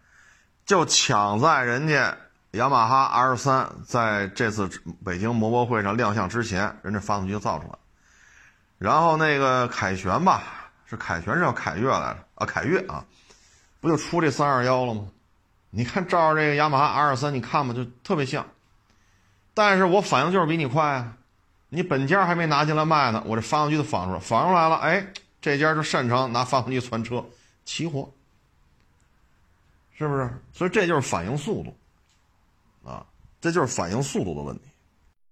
[0.66, 2.16] 就抢在人家
[2.52, 4.70] 雅马哈 R 三在这次
[5.04, 7.74] 北京摩博会上亮相之前，人家发动机就造出来。
[8.78, 10.44] 然后那个凯旋吧，
[10.86, 13.04] 是凯旋是叫凯越来着啊，凯越啊，
[13.80, 15.10] 不就出这三二幺了吗？
[15.70, 18.46] 你看照着这个雅马哈 R 三，你看吧，就特别像。
[19.54, 21.18] 但是我反应就是比你快啊，
[21.70, 25.08] 你本家还没拿进来卖呢，我这发动机都仿出来，仿出来了，哎，
[25.42, 27.24] 这家就擅长拿发动机传车，
[27.66, 28.12] 齐活，
[29.98, 30.30] 是不是？
[30.54, 31.78] 所以这就是反应速度，
[32.90, 33.06] 啊，
[33.40, 34.64] 这就是反应速度的问题。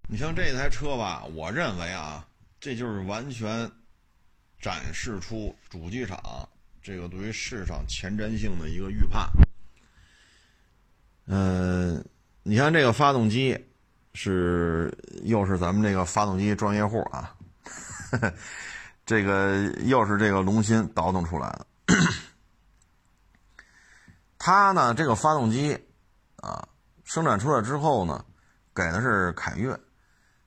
[0.07, 2.23] 你像这台车吧，我认为啊。
[2.59, 3.71] 这就是完全
[4.59, 6.17] 展示出主机厂
[6.87, 9.29] 这个对于市场前瞻性的一个预判。
[11.25, 12.01] 嗯，
[12.43, 13.61] 你看这个发动机
[14.13, 17.35] 是又是咱们这个发动机专业户啊，
[19.05, 21.67] 这个又是这个龙芯倒腾出来的。
[24.39, 25.77] 它呢，这个发动机
[26.37, 26.65] 啊，
[27.03, 28.23] 生产出来之后呢，
[28.73, 29.77] 给的是凯越。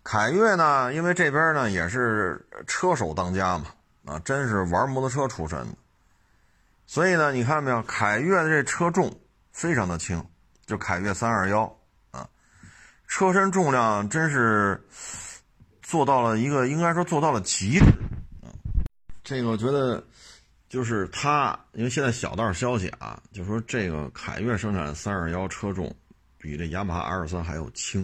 [0.03, 3.67] 凯越呢，因为这边呢也是车手当家嘛，
[4.07, 5.77] 啊，真是玩摩托车出身的，
[6.91, 9.17] 所以呢，你看到没有，凯越的这车重
[9.53, 10.21] 非常的轻，
[10.67, 11.63] 就凯越三二幺
[12.11, 12.29] 啊，
[13.07, 14.85] 车身重量真是
[15.83, 17.85] 做到了一个应该说做到了极致
[18.43, 18.51] 啊，
[19.23, 20.05] 这个我觉得
[20.69, 25.95] 就是它，因为现在小道消息啊，就说这个凯越生产三二幺车重
[26.39, 28.03] 比这雅马哈 R 三还要轻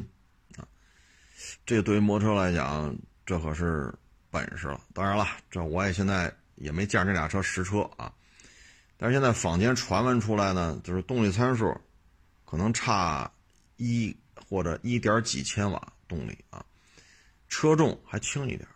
[0.57, 0.63] 啊。
[1.67, 2.97] 这对于摩托车来讲，
[3.27, 3.93] 这可是
[4.31, 4.81] 本事了。
[4.95, 8.13] 当然了，这我也现在也没见这俩车实车啊。
[8.99, 11.77] 但是现在坊间传闻出来呢，就是动力参数
[12.45, 13.31] 可能差
[13.77, 14.17] 一
[14.49, 16.65] 或者一点几千瓦动力啊，
[17.49, 18.67] 车重还轻一点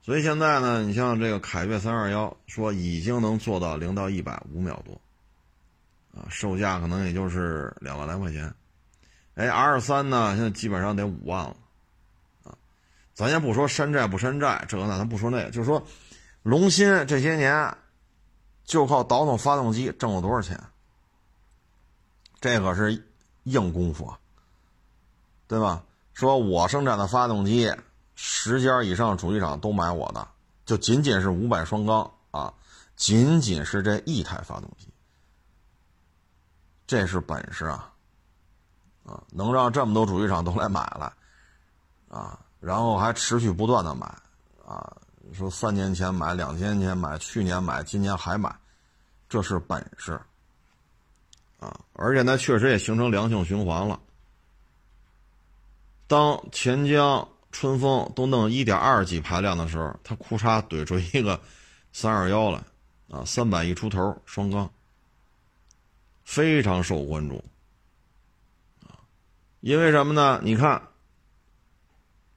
[0.00, 5.00] 所以现在呢，你像这个凯越三二幺，说已经能做到零到一百五秒多，
[6.12, 8.52] 啊，售价可能也就是两万来块钱。
[9.34, 11.56] 哎，R 三呢，现在基本上得五万了，
[12.42, 12.54] 啊，
[13.14, 15.86] 咱先不说山寨不山寨，这个那咱不说那个，就是说，
[16.42, 17.76] 龙芯这些年
[18.72, 20.58] 就靠倒腾发动机挣了多少钱？
[22.40, 23.06] 这可是
[23.42, 24.18] 硬功夫啊，
[25.46, 25.84] 对吧？
[26.14, 27.70] 说我生产的发动机。
[28.14, 30.26] 十家以上主机厂都买我的，
[30.64, 32.52] 就仅仅是五百双缸啊，
[32.94, 34.86] 仅仅是这一台发动机，
[36.86, 37.92] 这是本事啊，
[39.04, 41.12] 啊，能让这么多主机厂都来买了，
[42.08, 44.06] 啊，然后还持续不断的买，
[44.64, 44.96] 啊，
[45.32, 48.54] 说三年前买，两年前买，去年买，今年还买，
[49.32, 50.20] 这是本事，
[51.58, 53.98] 啊，而且呢，确实也形成良性循环了，
[56.06, 57.26] 当钱江。
[57.54, 61.38] 春风都弄一点二 G 排量的时候，他库嚓怼出一个
[61.92, 62.58] 三二幺来，
[63.10, 64.72] 啊，三百一出头双缸，
[66.24, 67.44] 非常受关注，
[68.86, 68.96] 啊，
[69.60, 70.40] 因为什么呢？
[70.42, 70.80] 你看，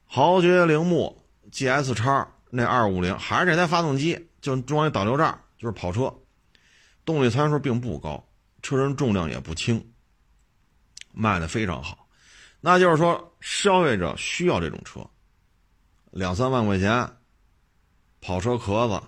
[0.04, 1.18] 豪爵铃木
[1.50, 6.14] GS 叉那二五零还是这台发动机，就装一导流罩，就是跑车，
[7.06, 8.22] 动力参数并不高，
[8.62, 9.82] 车身重量也不轻，
[11.12, 12.06] 卖的非常好。
[12.60, 15.08] 那就是说，消费者需要这种车，
[16.10, 17.08] 两三万块钱，
[18.20, 19.00] 跑车壳子，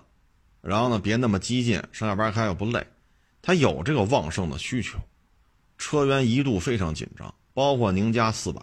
[0.61, 2.87] 然后呢别那么激进，上下班开又不累，
[3.41, 4.97] 他有这个旺盛的需求，
[5.77, 8.61] 车源一度非常紧张，包括您家四百，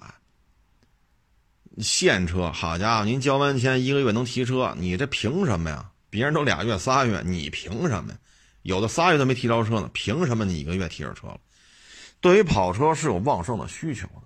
[1.79, 5.91] 现车，好家伙，您交完钱一个月能提车，你这凭什么呀？
[6.09, 8.19] 别人都俩月仨月，你凭什么呀？
[8.67, 11.41] 有的仨月都没提着车呢，凭什么你一个月提着车了？
[12.21, 14.23] 对于跑车是有旺盛的需求的。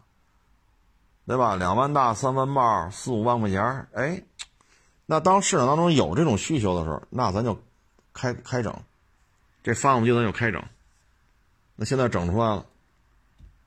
[1.27, 1.55] 对吧？
[1.55, 4.21] 两万大、三万冒、四五万块钱哎，
[5.07, 7.57] 那当市场当中有这种需求的时候，那咱就
[8.13, 8.75] 开开整，
[9.63, 10.61] 这发动机咱就开整。
[11.77, 12.67] 那现在整出来了，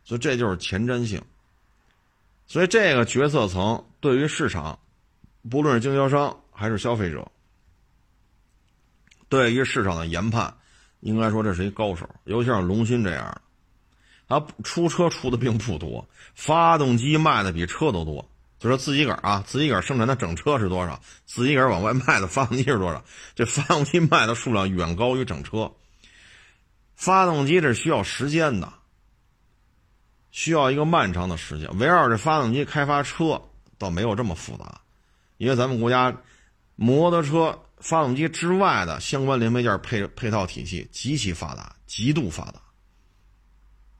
[0.04, 1.22] 所以这就是前瞻性。
[2.48, 4.78] 所以这个决策层对于市场，
[5.50, 7.32] 不论是经销商还是消费者，
[9.30, 10.54] 对于市场的研判，
[11.04, 13.42] 应该说这是一高手，尤其像龙鑫这样的。
[14.28, 18.28] 他出车出的并不多，发动机卖的比车都多。
[18.58, 23.04] 就说自己个儿啊，自己个儿生产的整车是多少，自己个儿往外卖的发动机是多少，
[23.36, 25.70] 这发动机卖的数量远高于整车。
[26.96, 28.72] 发动机这需要时间的，
[30.32, 31.78] 需要一个漫长的时间。
[31.78, 33.42] 围绕这发动机开发车
[33.78, 34.80] 倒没有这么复杂，
[35.36, 36.16] 因为咱们国家
[36.78, 42.62] 摩托车发动机之外的相关零配件配配套体系极其发达，极度发达。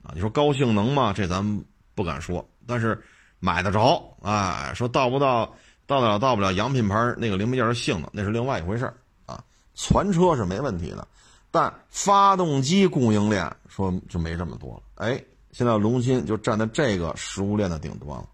[0.02, 1.12] 啊，你说高性能吗？
[1.12, 3.00] 这咱不敢说，但是
[3.40, 4.16] 买得着。
[4.22, 5.54] 哎，说到不到，
[5.86, 8.90] 到得了到不了，洋品牌那个零配件的性能那是另外一回事
[9.26, 9.44] 啊。
[9.74, 11.06] 全车是没问题的，
[11.50, 14.82] 但发动机供应链说就没这么多了。
[14.94, 18.26] 哎，现在龙芯就站在这个食物链的顶端了，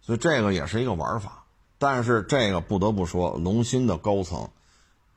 [0.00, 1.43] 所以这个也是一个玩法。
[1.84, 4.48] 但是这个不得不说，龙芯的高层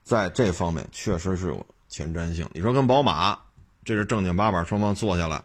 [0.03, 2.45] 在这方面确实是有前瞻性。
[2.51, 3.39] 你说跟宝马？
[3.86, 5.41] 这是正经八百，双方坐下来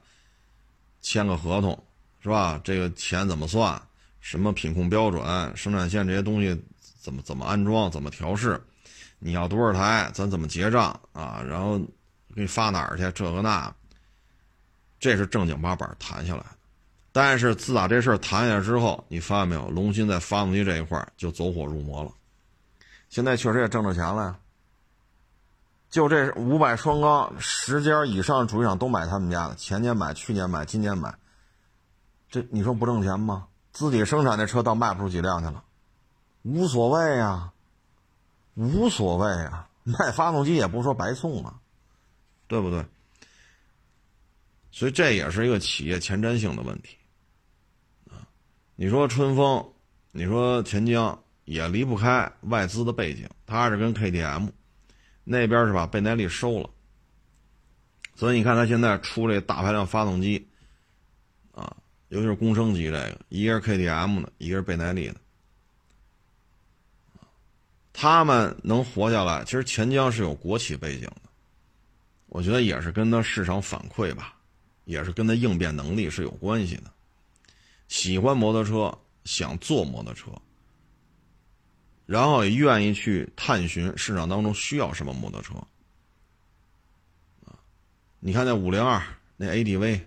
[1.01, 1.81] 签个合同，
[2.21, 2.61] 是吧？
[2.65, 3.81] 这个钱怎么算？
[4.19, 6.61] 什么品控标准、生产线这些东西
[7.01, 8.61] 怎么怎么安装、怎么调试？
[9.21, 11.41] 你要多少台，咱怎么结账啊？
[11.49, 11.79] 然后
[12.35, 13.09] 给你发哪儿去？
[13.13, 13.73] 这个那，
[14.99, 16.62] 这是正经八百谈下来的。
[17.13, 19.69] 但是自打这事儿谈下来之后，你发现没有？
[19.69, 22.11] 龙芯在发动机这一块就走火入魔了。
[23.11, 24.39] 现在确实也挣着钱了呀。
[25.91, 31.15] 就这五百双缸，十家以上主机厂都买他们家的，前年买，去年买，今年买，
[32.31, 33.47] 这你说不挣钱吗？
[33.73, 35.63] 自己生产的车倒卖不出几辆去了，
[36.43, 37.53] 无所谓呀，
[38.55, 41.61] 无所谓呀，卖发动机也不是说白送啊，
[42.47, 42.87] 对不对？
[44.71, 46.97] 所以这也是一个企业前瞻性的问题。
[48.77, 49.73] 你说春风，
[50.13, 54.49] 你说钱江，也离不开外资的背景，它是跟 KTM。
[55.25, 56.69] 那边是把倍耐力收了，
[58.17, 60.49] 所以你看他现在出这大排量发动机，
[61.53, 61.77] 啊，
[62.09, 65.17] 尤其是公升机这个，一个是 KTM 的，一个是倍耐力的，
[67.93, 71.31] 他们能活下来，其实钱江是有国企背景的，
[72.27, 74.35] 我觉得也是跟他市场反馈吧，
[74.87, 76.93] 也是跟他应变能力是有关系的，
[77.93, 80.33] 喜欢摩托车，想坐摩托车。
[82.07, 85.55] 然后也愿意去探寻市场当中需要什么摩托车，
[88.19, 89.03] 你看那五零二
[89.37, 90.01] 那 ADV，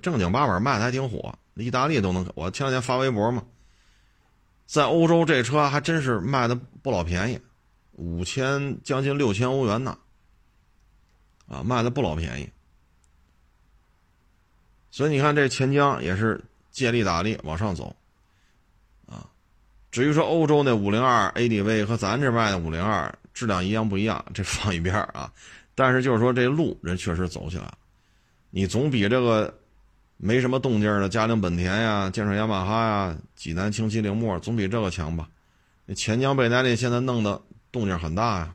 [0.00, 2.26] 正经八百卖的还挺火，意大利都能。
[2.34, 3.44] 我前两天发微博嘛，
[4.64, 7.38] 在欧洲这车还真是卖的不老便宜，
[7.92, 9.98] 五千将近六千欧元呢，
[11.46, 12.48] 啊，卖的不老便宜。
[14.90, 16.42] 所以你看这钱江也是
[16.76, 17.96] 借力打力往上走，
[19.06, 19.26] 啊，
[19.90, 25.32] 至于说欧洲那五零二 ADV 和咱这卖的五零二质量一样不一样，这放一边啊。
[25.74, 27.78] 但是就是说这路人确实走起来了，
[28.50, 29.58] 你总比这个
[30.18, 35.30] 没什么动静的嘉陵本田呀、建设雅马哈呀、济南轻骑铃木总比这个强吧？
[35.86, 37.40] 那钱江倍耐力现在弄的
[37.72, 38.54] 动静很大呀，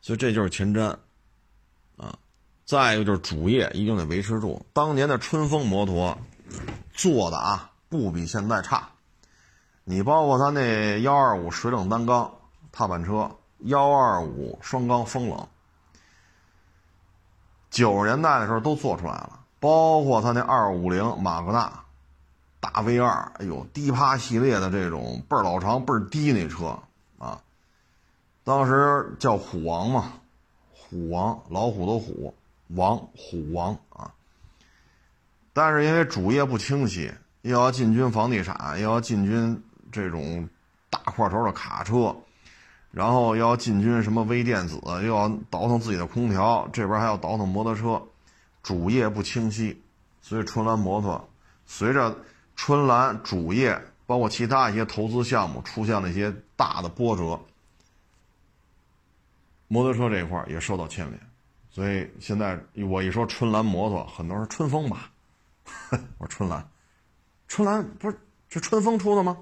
[0.00, 0.96] 所以这就是前瞻。
[2.70, 6.16] 再一个就是主业一定得维持住，当年的春风摩托
[6.92, 8.90] 做的啊不比现在差，
[9.82, 12.32] 你包括他那幺二五水冷单缸
[12.70, 13.28] 踏板车。
[13.64, 15.48] 幺二五双缸风冷，
[17.70, 21.70] 九十年代的时候都做出来了，包括他那二五零马格纳
[22.60, 26.78] 大 V 二，哎呦，低趴系列的这种倍儿老长倍儿低那车
[27.18, 27.42] 啊，
[28.44, 30.12] 当时叫虎王嘛，
[30.72, 32.32] 虎王老虎的虎。
[32.74, 34.12] 王虎王啊，
[35.52, 37.12] 但是因为主业不清晰，
[37.42, 40.48] 又要进军房地产，又要进军这种
[40.88, 42.16] 大块头的卡车。
[42.92, 48.02] 然后要进军什么微电子，又要倒腾自己的空调，这边还要倒腾摩托车，
[48.64, 49.80] 主业不清晰，
[50.20, 51.28] 所以春兰摩托
[51.66, 52.18] 随着
[52.56, 57.38] 春兰主业包括其他一些投资项目出现了一些大的波折，
[59.68, 61.20] 摩托车这一块也受到牵连，
[61.70, 62.58] 所以现在
[62.88, 65.10] 我一说春兰摩托，很多人说春风吧，
[66.18, 66.68] 我说春兰，
[67.48, 68.18] 春兰不是
[68.48, 69.36] 这春风出的吗？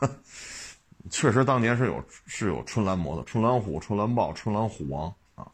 [1.10, 5.46] 确实，当年是有是有春兰摩托、春兰虎、春兰豹、春兰虎王啊。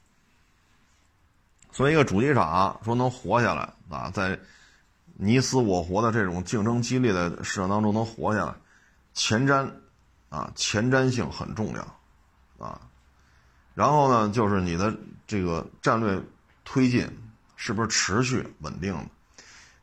[1.73, 4.39] 所以，一个主机厂说能活下来啊，在
[5.15, 8.55] 你死我活的这种竞争激烈的市场当中能活下来，
[9.15, 9.69] 前瞻
[10.29, 12.81] 啊，前瞻性很重要啊。
[13.75, 14.95] 然后呢，就是你的
[15.29, 16.21] 这个战略
[16.65, 17.09] 推进
[17.55, 19.07] 是不是持续稳定的？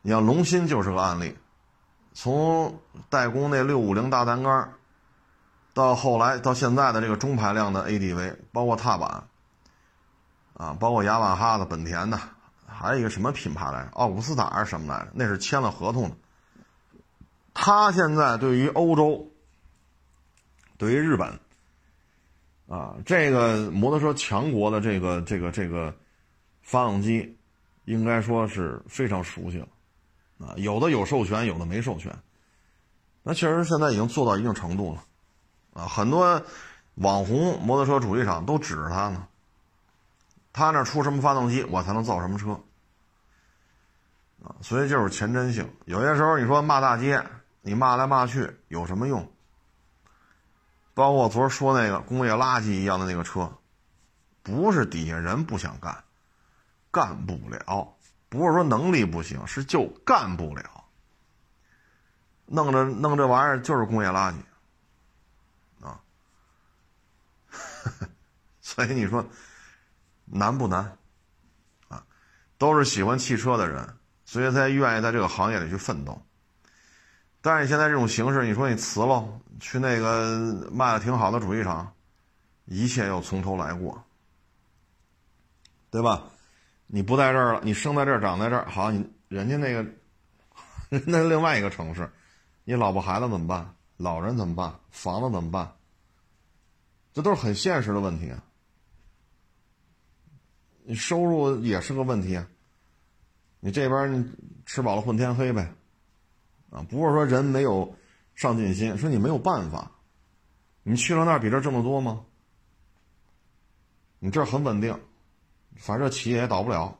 [0.02, 1.34] 你像龙芯就是个案例，
[2.12, 2.78] 从
[3.08, 4.74] 代工那六五零大单缸。
[5.72, 9.24] 到后来到现在的这个中排量的 ADV，包括踏板，
[10.54, 12.18] 啊，包括雅马哈的、本田的，
[12.66, 13.90] 还有一个什么品牌来着？
[13.90, 15.10] 奥古斯塔还是什么来着？
[15.12, 16.16] 那是签了合同的。
[17.52, 19.30] 他现在对于欧洲、
[20.78, 21.38] 对于日本，
[22.68, 25.94] 啊，这个摩托车强国的这个这个这个
[26.62, 27.36] 发动机，
[27.84, 29.68] 应该说是非常熟悉了，
[30.38, 32.12] 啊，有的有授权，有的没授权，
[33.22, 35.04] 那确实现在已经做到一定程度了。
[35.74, 36.42] 啊，很多
[36.96, 39.28] 网红摩托车主机厂都指着他呢。
[40.52, 42.58] 他那出什么发动机，我才能造什么车。
[44.42, 45.70] 啊，所以就是前瞻性。
[45.84, 47.22] 有些时候你说骂大街，
[47.60, 49.30] 你骂来骂去有什么用？
[50.96, 53.52] 包括我昨儿说那个工业垃圾一样的那个车，
[54.42, 56.02] 不是底下人不想干，
[56.90, 57.94] 干不了，
[58.30, 60.84] 不是说能力不行，是就干不了。
[62.46, 64.36] 弄着弄这玩意儿就是工业垃圾。
[65.86, 66.00] 啊
[68.62, 69.28] 所以你说
[70.24, 70.96] 难不难
[71.88, 72.02] 啊？
[72.56, 76.25] 都是喜欢汽车的人，所以才愿意在这个行业里去奋斗。
[77.46, 79.24] 但是你现在这种形式，你说你辞了，
[79.60, 81.92] 去那个卖的挺好的主机厂，
[82.64, 84.02] 一切又从头来过，
[85.88, 86.24] 对吧？
[86.88, 89.86] 你不在这儿了，你生在这儿，长在这儿，好，你人家那个
[91.06, 92.10] 那另外一个城市，
[92.64, 93.72] 你老婆孩子怎么办？
[93.96, 94.74] 老人怎么办？
[94.90, 95.72] 房子怎么办？
[97.14, 98.42] 这都是很现实的问题啊！
[100.82, 102.44] 你收入也是个问题啊！
[103.60, 104.28] 你这边你
[104.64, 105.72] 吃饱了混天黑呗，
[106.70, 107.96] 啊，不是说人没有
[108.34, 109.90] 上进心，说你没有办法，
[110.82, 112.24] 你去了那儿比这挣得多吗？
[114.18, 114.98] 你这很稳定，
[115.76, 116.98] 反正企业也倒不了，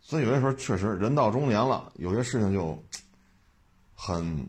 [0.00, 2.82] 所以有些时候确实人到中年了，有些事情就
[3.94, 4.48] 很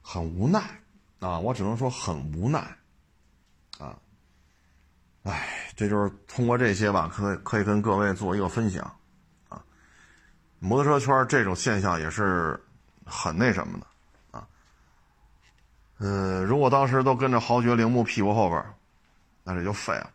[0.00, 0.80] 很无奈。
[1.20, 2.58] 啊，我只能说很无奈，
[3.78, 3.98] 啊，
[5.22, 8.94] 哎，这就是通过这些吧，可可以跟各位做一个分享，
[10.66, 12.58] 摩托车圈这种现象也是
[13.04, 14.46] 很那什么的，啊，
[15.98, 18.64] 呃，如果当时都跟着豪爵铃木屁股后边，
[19.42, 20.10] 那这就废了。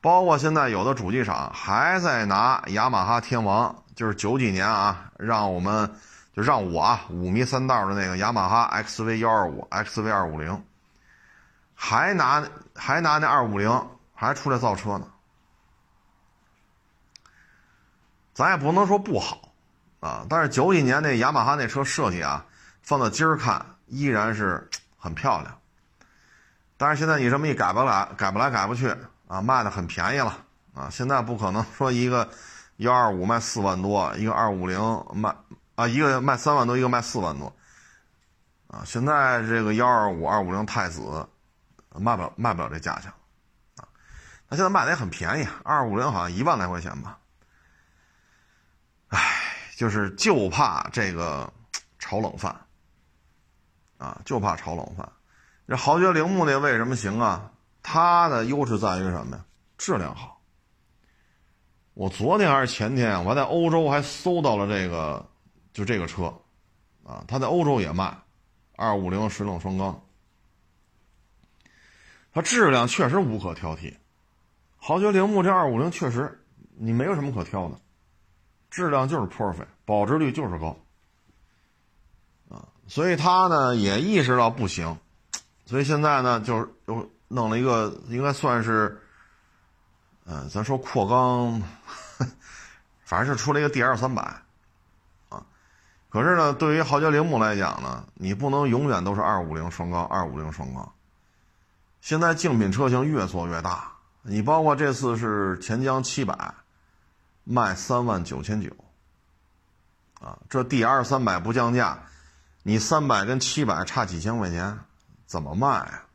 [0.00, 5.92] 包括现在有的主机厂还在拿雅马哈天王，就是九几年啊，让我们。
[6.32, 10.64] 就让我啊，五迷三道的那个雅马哈 XV 幺二五、XV 二五零，
[11.74, 12.40] 还拿
[12.72, 15.08] 还拿那二五零还出来造车呢。
[18.32, 19.49] 咱也不能说不好
[20.00, 20.26] 啊。
[20.28, 22.44] 但是九几年那雅马哈那车设计啊，
[22.82, 25.56] 放到今儿看依然是很漂亮。
[26.76, 28.94] 但是现在你这么一改不来，改不来改不去
[29.28, 30.38] 啊，卖的很便宜了
[30.74, 30.88] 啊。
[30.90, 32.28] 现在不可能说一个
[32.78, 34.80] 幺二五卖四万多，一个二五零
[35.14, 35.36] 卖
[35.74, 37.54] 啊，一个卖三万多，一个卖四万多
[38.66, 38.82] 啊。
[38.86, 41.28] 现在这个幺二五、二五零太子
[41.94, 43.12] 卖不了，卖不了这价钱
[43.76, 43.84] 啊。
[44.48, 47.18] 那现在卖的也很便宜，二五零好像一万来块钱吧。
[49.08, 49.18] 唉，
[49.80, 51.50] 就是就怕这个
[51.98, 52.54] 炒冷饭
[53.96, 55.10] 啊，就怕炒冷饭。
[55.66, 57.50] 这豪爵铃木那为什么行啊？
[57.82, 59.44] 它的优势在于什么呀？
[59.78, 60.38] 质量好。
[61.94, 65.26] 我昨天还是前天，我在欧洲还搜到了这个，
[65.72, 66.24] 就这个车，
[67.02, 68.14] 啊，它在欧洲也卖，
[68.76, 69.98] 二五零水冷双缸，
[72.34, 73.96] 它质量确实无可挑剔。
[74.76, 76.44] 豪爵铃木这二五零确实
[76.76, 77.80] 你没有什么可挑的，
[78.70, 80.76] 质量就是 perfect，保值率就是高，
[82.48, 84.96] 啊，所以他呢也意识到不行。
[85.66, 89.00] 所以现在呢，就是又弄了一个，应该算是，
[90.24, 91.62] 嗯，咱说扩缸，
[93.04, 94.22] 反正是出了一个 DR 三百，
[95.28, 95.46] 啊，
[96.08, 100.92] 可是呢，对于豪爵铃木来讲呢，你不能永远都是二五零双缸，二五零双缸。
[102.00, 103.92] 现在竞品车型越做越大，
[104.22, 106.54] 你包括这次是钱江七百，
[107.50, 108.70] 卖三万九千九，
[110.20, 112.04] 啊，这 DR 三百不降价，
[112.62, 114.78] 你三百跟七百差几千块钱。
[115.26, 116.06] 怎么卖啊？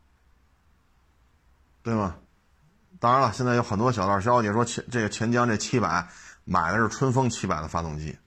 [1.84, 2.16] 对吗？
[3.00, 6.08] 当然了，现在有很多小道消息说钱这个钱江这七百
[6.46, 8.18] 买的是春风七百的发动机，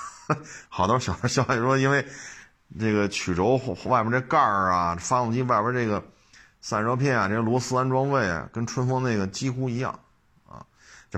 [0.68, 2.06] 好多小道消息说因为
[2.78, 6.02] 这个曲轴外面这盖儿啊，发动机外边这个
[6.62, 10.00] 散热片啊，这个螺丝安装位啊，跟春风那个几乎一样。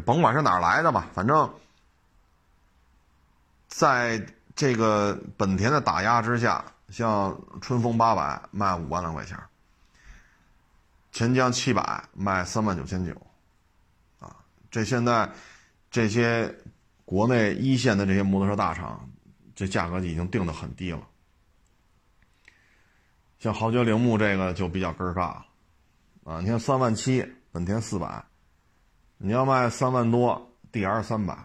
[0.00, 1.52] 甭管是哪来的吧，反正
[3.68, 4.24] 在
[4.54, 6.64] 这个本田的打压之下。
[6.90, 9.38] 像春风八百卖五万来块钱，
[11.12, 13.12] 钱江七百卖三万九千九，
[14.18, 14.34] 啊，
[14.70, 15.30] 这现在
[15.90, 16.50] 这些
[17.04, 19.06] 国内一线的这些摩托车大厂，
[19.54, 21.06] 这价格已经定的很低了。
[23.38, 25.44] 像豪爵铃木这个就比较根儿尬了，
[26.24, 27.22] 啊，你看三万七
[27.52, 28.24] 本田四百，
[29.18, 31.36] 你要卖三万多 DR 三百。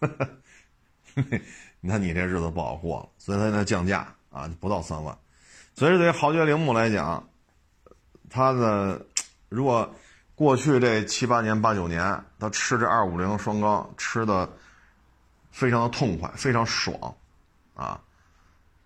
[1.80, 5.16] 你看你这日子不好过了，所以它在降价啊，不到三万。
[5.74, 7.28] 所以对于豪爵铃木来讲，
[8.30, 9.04] 它的
[9.48, 9.94] 如果
[10.34, 14.50] 过去这七八年、八九年，它吃这二五零双缸吃的
[15.50, 17.14] 非常的痛快，非常爽，
[17.74, 18.00] 啊，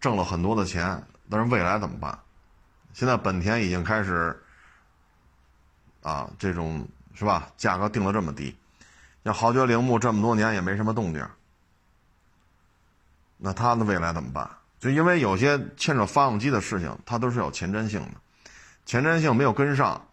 [0.01, 1.03] 挣了很多的钱。
[1.31, 2.19] 但是未来怎么办？
[2.95, 4.43] 现在本田已经开始
[6.03, 7.51] 啊，这种是吧？
[7.57, 8.57] 价格定的这么低，
[9.25, 11.27] 像豪爵铃木这么多年也没什么动静。
[13.37, 14.49] 那它的未来怎么办？
[14.81, 18.15] 就因为有些牵扯发动机的事情，它都是有前瞻性的，
[18.87, 20.07] 前瞻性没有跟上，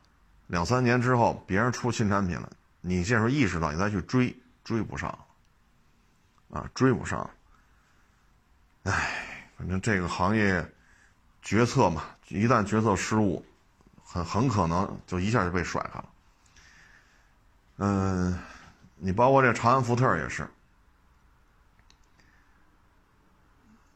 [0.48, 2.50] 两三年之后别人出新产品了，
[2.82, 5.16] 你这时候意识到，你再去追，追不上，
[6.52, 7.30] 啊，追不上。
[8.84, 10.68] 唉，反正这个行业
[11.42, 13.46] 决策嘛，一旦决策失误，
[14.04, 16.06] 很很可能就一下就被甩开了。
[17.78, 18.38] 嗯，
[18.96, 20.48] 你包括这长安福特也是。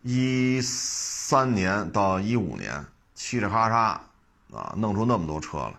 [0.02, 4.00] 一三年到一五年，嘁哩喀嚓
[4.56, 5.74] 啊，弄出那么多车来，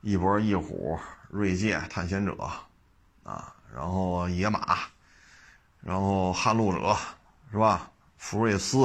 [0.00, 2.32] 一博翼虎、锐界、探险者，
[3.24, 4.78] 啊，然后野马，
[5.80, 6.96] 然后撼路者，
[7.50, 7.90] 是吧？
[8.16, 8.78] 福睿斯，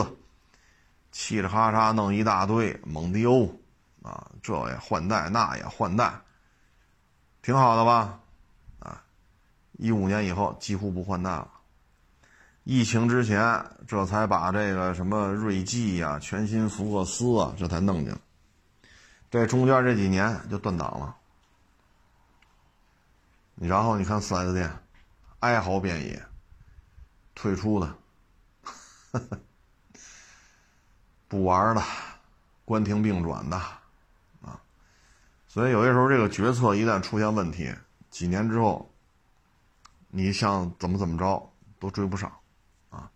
[1.12, 3.56] 嘁哩喀嚓弄一大堆，蒙迪欧，
[4.02, 6.12] 啊，这也换代，那也换代，
[7.44, 8.20] 挺好的吧？
[8.80, 9.04] 啊，
[9.74, 11.52] 一五年以后几乎不换代了。
[12.64, 18.16] 疫情之前，这才把这个什么锐际呀、全新福克斯啊，这才弄进。
[19.30, 21.18] 这中间这几年就断档了。
[23.56, 24.72] 然后你看四 S 店，
[25.42, 26.26] 哀嚎遍野，
[27.36, 27.96] 退出的，
[31.28, 31.84] 不玩了，
[32.64, 33.62] 关停并转的，
[35.54, 37.72] 所以有些时候这个决策一旦出现问题，
[38.10, 38.92] 几年之后，
[40.10, 42.28] 你想怎么怎么着都追不上。
[42.90, 43.08] 啊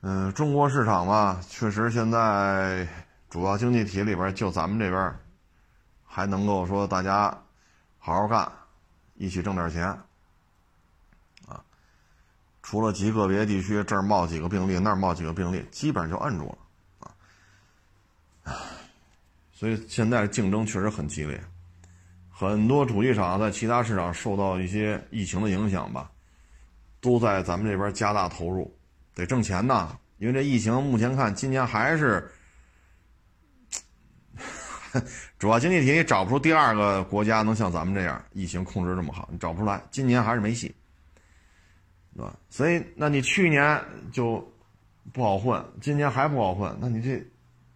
[0.00, 2.88] 嗯，中国市场吧，确实现在
[3.30, 5.16] 主要经济体里边，就咱们这边
[6.04, 7.28] 还能够说大家
[8.00, 8.50] 好好干，
[9.14, 9.86] 一起挣点钱
[11.46, 11.62] 啊。
[12.62, 16.58] 除了极个别地区这儿冒几个病例，那儿冒几个病例，基本上就摁住了。
[19.56, 21.40] 所以现在竞争确实很激烈，
[22.28, 26.10] 很多主机厂在其他市场受到一些疫情的影响吧，
[27.00, 28.76] 都在咱们这边加大投入，
[29.14, 29.96] 得挣钱呐。
[30.18, 32.28] 因为这疫情目前看，今年还是
[35.38, 39.80] 主要经济体，你找不出第二个国家能像咱们这样疫情控制这么好，你找不出来。
[39.90, 40.74] 今年还是没戏，
[42.16, 42.36] 对吧？
[42.50, 43.80] 所以，那你去年
[44.12, 44.44] 就
[45.12, 47.24] 不好混，今年还不好混，那你这，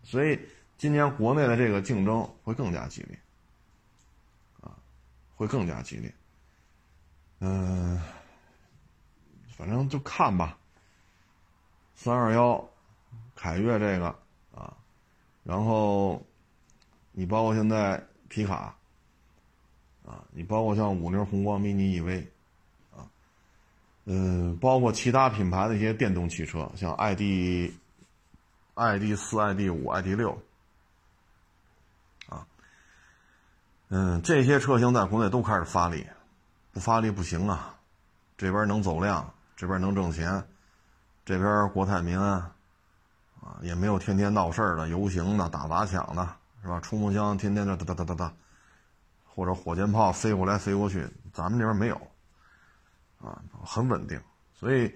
[0.03, 0.39] 所以
[0.79, 3.19] 今年国内的这个竞争会更加激烈，
[4.63, 4.73] 啊，
[5.35, 6.15] 会更加激烈。
[7.41, 8.01] 嗯，
[9.57, 10.57] 反正就看吧。
[11.95, 12.65] 三二幺，
[13.35, 14.07] 凯越这个
[14.55, 14.73] 啊，
[15.43, 16.25] 然后
[17.11, 18.77] 你包括现在皮卡
[20.07, 22.25] 啊，你包括像五菱宏光 mini EV
[22.97, 23.11] 啊，
[24.05, 27.73] 嗯，包括其他品牌的一些电动汽车，像 ID、
[28.75, 30.41] ID 四、ID 五、ID 六
[32.29, 32.47] 啊，
[33.91, 36.07] 嗯，这些车型在国内都开始发力，
[36.73, 37.75] 不发力不行啊，
[38.37, 40.45] 这边能走量，这边能挣钱。
[41.25, 42.33] 这边国泰民安，
[43.41, 46.27] 啊，也没有天天闹事儿的、游行的、打砸抢的，
[46.63, 46.81] 是吧？
[46.81, 48.33] 冲锋枪天天的哒哒哒哒哒，
[49.27, 51.97] 或者火箭炮飞过来飞过去，咱们这边没有，
[53.23, 54.21] 啊，很稳定。
[54.55, 54.95] 所以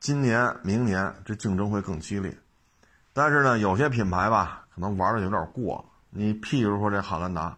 [0.00, 2.36] 今年、明年这竞争会更激烈。
[3.12, 5.84] 但是呢，有些品牌吧，可能玩的有点过。
[6.10, 7.56] 你譬如说这汉兰达，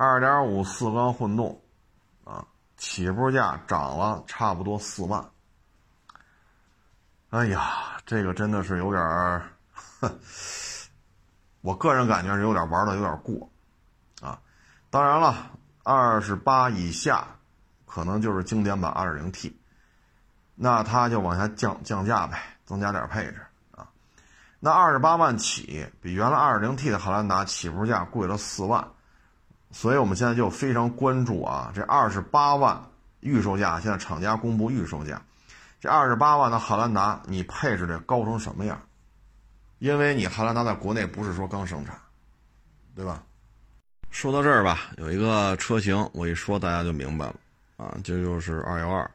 [0.00, 1.60] 二点五四缸混动，
[2.22, 2.46] 啊，
[2.76, 5.28] 起步价涨了差不多四万。
[7.30, 9.50] 哎呀，这个真的是有点儿，
[11.62, 13.50] 我个人感觉是有点玩的有点过，
[14.22, 14.38] 啊，
[14.88, 15.50] 当然了，
[15.82, 17.26] 二十八以下
[17.84, 19.52] 可能就是经典版 2.0T，
[20.54, 23.88] 那它就往下降降价呗，增加点配置啊。
[24.60, 28.88] 那二十八万起，比原来 2.0T 的汉兰达起步价贵了四万，
[29.70, 32.82] 所以我们现在就非常关注啊，这二十八万
[33.20, 35.20] 预售价，现在厂家公布预售价。
[35.80, 38.80] 这二十八万的汉兰达，你配置得高成什么样？
[39.78, 41.96] 因为你汉兰达在国内不是说刚生产，
[42.96, 43.22] 对吧？
[44.10, 47.36] 说到这儿吧，有一个车型，我一说大家就明白了
[47.76, 49.08] 啊，这就是二幺二。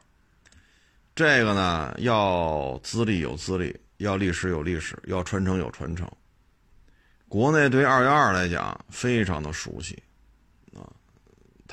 [1.16, 6.08] 这个呢，要资历有资历，要历史有历史，要传承有传承。
[7.28, 10.02] 国内对二幺二来讲非常的熟悉，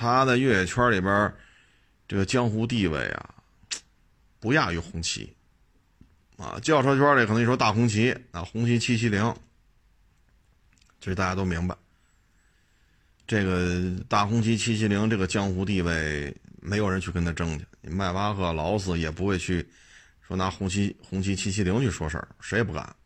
[0.00, 1.30] 它在越野圈里边
[2.08, 3.34] 这个江湖地位啊。
[4.38, 5.30] 不亚于红旗，
[6.38, 9.36] 啊，轿车圈里可能一说大红旗，啊，红旗七七零，
[10.98, 11.76] 这大家都明白。
[13.26, 17.66] 这个大红旗七七零这个江湖地位，没有人去跟他争去。
[17.82, 19.68] 迈巴赫、劳斯也不会去
[20.26, 22.96] 说拿红旗红旗七七零去说事儿，谁也不敢。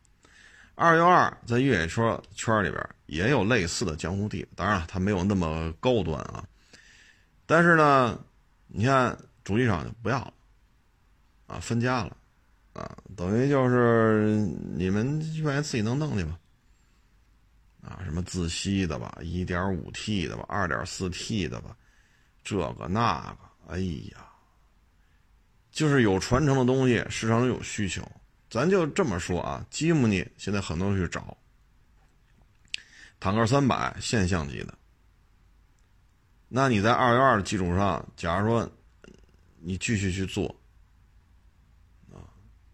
[0.75, 6.41] 二幺二在越野车圈里边也有类似的江湖地位，当然了，它没有那么高端啊。
[7.45, 8.19] 但是呢，
[8.67, 10.33] 你看主机厂就不要了。
[11.47, 12.17] 啊，分家了，
[12.73, 14.35] 啊，等于就是
[14.75, 16.39] 你们愿意自己能弄去吧，
[17.83, 21.77] 啊，什么自吸的吧，一点五 T 的吧，二点四 T 的吧，
[22.43, 23.37] 这个那个，
[23.67, 24.27] 哎呀，
[25.69, 28.01] 就是有传承的东西，市场上有需求，
[28.49, 31.37] 咱就这么说啊，吉姆尼现在很多人去找，
[33.19, 34.75] 坦克三百现象级的，
[36.47, 38.69] 那你在二幺二的基础上，假如说
[39.59, 40.47] 你继续去做
[42.11, 42.21] 啊。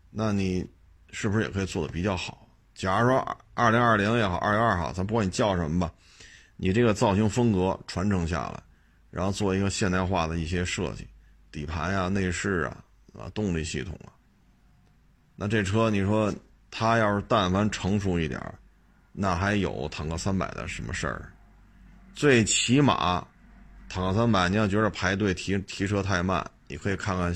[0.09, 0.65] 那你
[1.11, 2.47] 是不是也可以做的比较好？
[2.75, 5.93] 假如说二零二零也好，二幺二好，咱不管你叫什么吧，
[6.57, 8.61] 你这个造型风格传承下来，
[9.09, 11.07] 然后做一个现代化的一些设计，
[11.51, 12.83] 底盘呀、内饰啊、
[13.17, 14.11] 啊动力系统啊，
[15.35, 16.33] 那这车你说
[16.69, 18.41] 它要是但凡成熟一点，
[19.11, 21.31] 那还有坦克三百的什么事儿？
[22.13, 23.25] 最起码，
[23.93, 27.35] 坦克三百你要觉得排队提提车太慢，你可以看看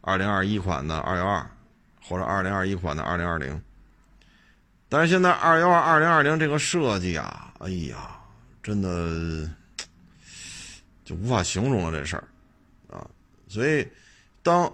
[0.00, 1.44] 二零二一款的二幺二。
[2.02, 3.62] 或者二零二一款的二零二零，
[4.88, 8.18] 但是现在二幺二二零二零这个设计啊，哎呀，
[8.60, 9.48] 真的
[11.04, 12.24] 就无法形容了这事儿
[12.88, 13.06] 啊！
[13.46, 13.86] 所以，
[14.42, 14.72] 当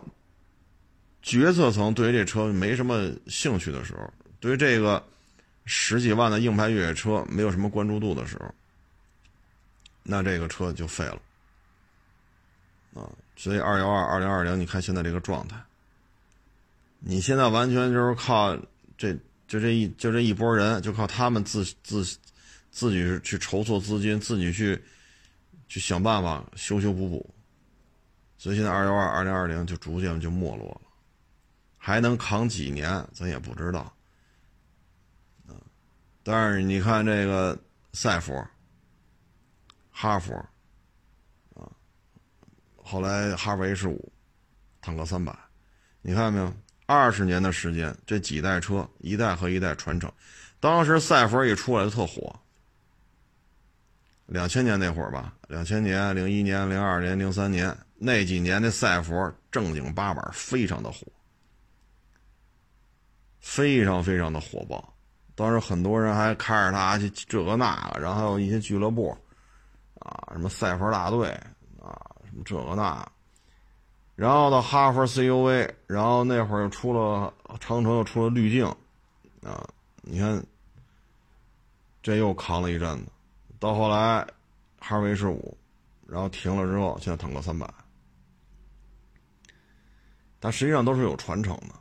[1.21, 4.11] 决策层对于这车没什么兴趣的时候，
[4.41, 5.05] 对于这个
[5.67, 8.55] 十几万的硬派越野车没有什么关注度的时候，
[10.09, 11.21] 那这个车就废了
[12.95, 13.11] 啊！
[13.35, 15.61] 所以二幺二二零二零，你看现在这个状态。
[17.01, 18.57] 你现在完全就是靠
[18.97, 19.13] 这
[19.49, 22.05] 就这一就这一波人，就靠他们自自
[22.71, 24.81] 自己去筹措资金，自己去
[25.69, 27.35] 去想办法修修补补。
[28.39, 30.81] 所以现在二幺二二零二零就逐渐就没落了，
[31.77, 33.93] 还能扛几年咱也不知道。
[36.23, 37.57] 但是你看这个
[37.93, 38.45] 赛佛、
[39.99, 40.35] 哈佛
[41.55, 41.65] 啊，
[42.77, 44.13] 后来哈弗 H 五、
[44.83, 45.35] 坦克三百。
[46.03, 46.53] 你看没有？
[46.85, 50.13] 二十年的时间，这几代车一代和一代传承。
[50.61, 52.39] 当时赛佛一出来就特火，
[54.27, 61.07] 两千年那会儿吧，两千年、零一年、零二年、零三年那几年的赛佛正经八百，非常的火，
[63.41, 64.95] 非常非常的火爆。
[65.35, 69.17] 当时很多人还开着它去这个那个，然后还有一些俱乐部，
[70.07, 71.29] 啊，什么赛佛大队
[71.83, 73.05] 啊，什么这个那，
[74.15, 78.65] 然后到哈佛 CUV，然后那会儿又出了长城，又出了滤镜，
[79.43, 79.69] 啊，
[80.03, 80.41] 你看，
[82.05, 83.07] 这又扛了一阵子，
[83.59, 84.25] 到后来
[84.79, 85.59] 哈维 H 五，
[86.07, 87.69] 然后停了之后，现在坦克三百，
[90.41, 91.75] 它实际上都是有传承的。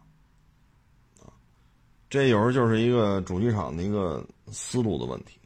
[2.10, 5.38] 这有时候就是一个主机厂的一个思路的问题，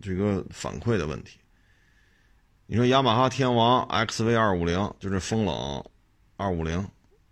[0.00, 1.38] 这个反馈的问题。
[2.66, 5.84] 你说雅马哈天王 XV 二五零，就是风冷
[6.36, 6.88] 二五零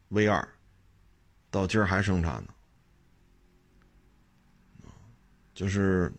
[0.08, 0.46] V 二，
[1.50, 2.52] 到今儿还生产呢，
[5.54, 6.12] 就是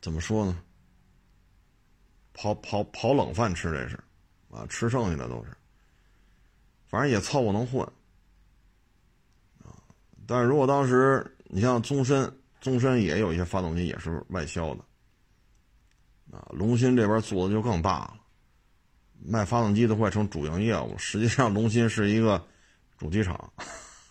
[0.00, 0.60] 怎么说呢？
[2.32, 3.96] 跑跑跑冷饭吃这是，
[4.50, 5.56] 啊，吃剩下的都是，
[6.88, 7.86] 反正也凑合能混。
[10.26, 14.84] 但是如果当时你像宗申，宗申也有一些发动机也是外销的，
[16.30, 18.20] 啊，龙芯这边做的就更大了，
[19.18, 20.96] 卖发动机的快成主营业务。
[20.98, 22.46] 实际上，龙芯是一个
[22.98, 23.52] 主机厂，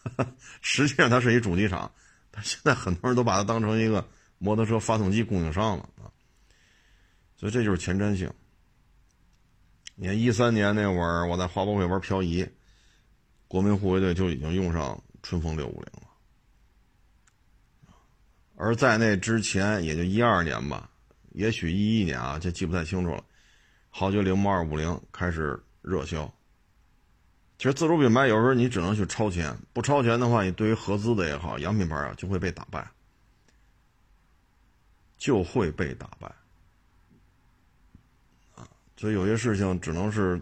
[0.61, 1.91] 实际上它是一主机厂，
[2.31, 4.07] 但现在很多人都把它当成一个
[4.39, 6.09] 摩托车发动机供应商了啊。
[7.37, 8.31] 所以这就是前瞻性。
[9.95, 12.47] 你看一三年那会儿，我在华博会玩漂移，
[13.47, 16.08] 国民护卫队就已经用上春风六五零了。
[18.61, 20.89] 而在那之前，也就一二年吧，
[21.31, 23.23] 也许一一年啊，这记不太清楚了。
[23.89, 26.29] 豪爵铃木二五零开始热销。
[27.57, 32.85] 其实自主品牌有时候你只能去超前，不超前的话，你对于合资的也好，洋品牌啊，就会被打败，
[35.17, 36.27] 就会被打败。
[38.55, 40.37] 啊，所以有些事情只能是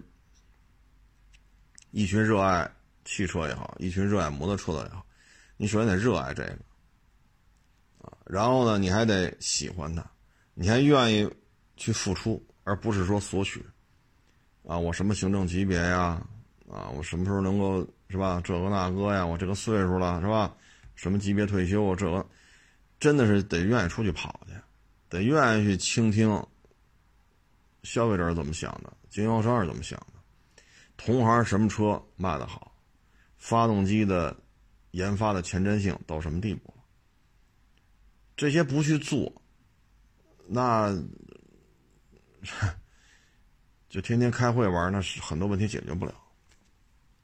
[1.91, 2.67] 一群热爱
[3.05, 5.05] 汽车也好，一群热爱摩托车的也好，
[5.55, 6.57] 你首先得热爱这个。
[8.29, 10.05] 然后呢，你还得喜欢它，
[10.53, 11.29] 你还愿意
[11.75, 13.65] 去付出，而不是说索取。
[14.67, 16.21] 啊，我什么行政级别呀？
[16.69, 18.41] 啊，我什么时候能够是吧？
[18.43, 20.53] 这个那个呀，我这个岁数了是吧？
[20.95, 21.95] 什么级别退休？
[21.95, 22.25] 这个
[22.99, 24.53] 真的是得愿意出去跑去，
[25.07, 26.45] 得愿意去倾听
[27.83, 30.61] 消费者是怎么想的，经销商是怎么想的，
[30.97, 32.75] 同行什么车卖的好，
[33.37, 34.35] 发动机的
[34.91, 36.73] 研发的前瞻性到什么地步？
[38.37, 39.33] 这些不去做，
[40.47, 40.95] 那
[43.89, 46.13] 就天天开会玩，那是很多问题解决不了，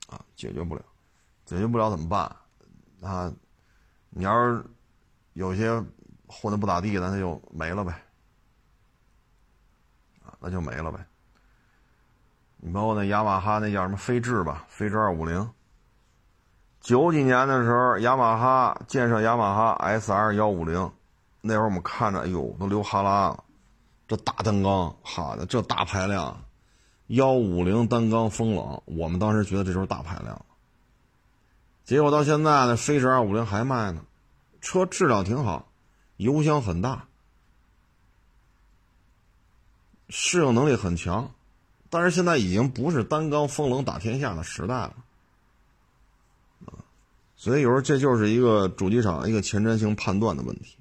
[0.07, 0.83] 啊，解决不了，
[1.45, 2.23] 解决不了怎么办？
[3.01, 3.31] 啊，
[4.09, 4.65] 你要是
[5.33, 5.71] 有些
[6.25, 7.91] 混的不咋地的，那就没了呗，
[10.25, 11.05] 啊，那就没了呗。
[12.57, 15.47] 你包括那雅马哈那叫什么飞智吧，飞智二五零，
[16.81, 20.91] 九几年的时候，雅马哈建设雅马哈 S R 幺五零。
[21.45, 23.43] 那会儿我们看着，哎呦，都流哈喇了。
[24.07, 26.41] 这大单缸，好的，这大排量，
[27.07, 30.45] 幺五零单缸风冷，我们当时觉得这就是大排量。
[31.83, 34.05] 结果到现在呢，飞驰二五零还卖呢，
[34.61, 35.67] 车质量挺好，
[36.15, 37.07] 油箱很大，
[40.07, 41.29] 适应能力很强，
[41.89, 44.93] 但是现在已经不是单缸风冷打天下的时代了。
[47.35, 50.77] 所以有时候这就是一个主机厂一个前瞻性判断的问题。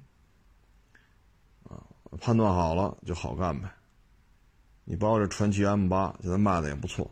[2.19, 3.69] 判断好了就好干呗。
[4.85, 7.09] 你包括这传祺 M 八，现在卖的也不错。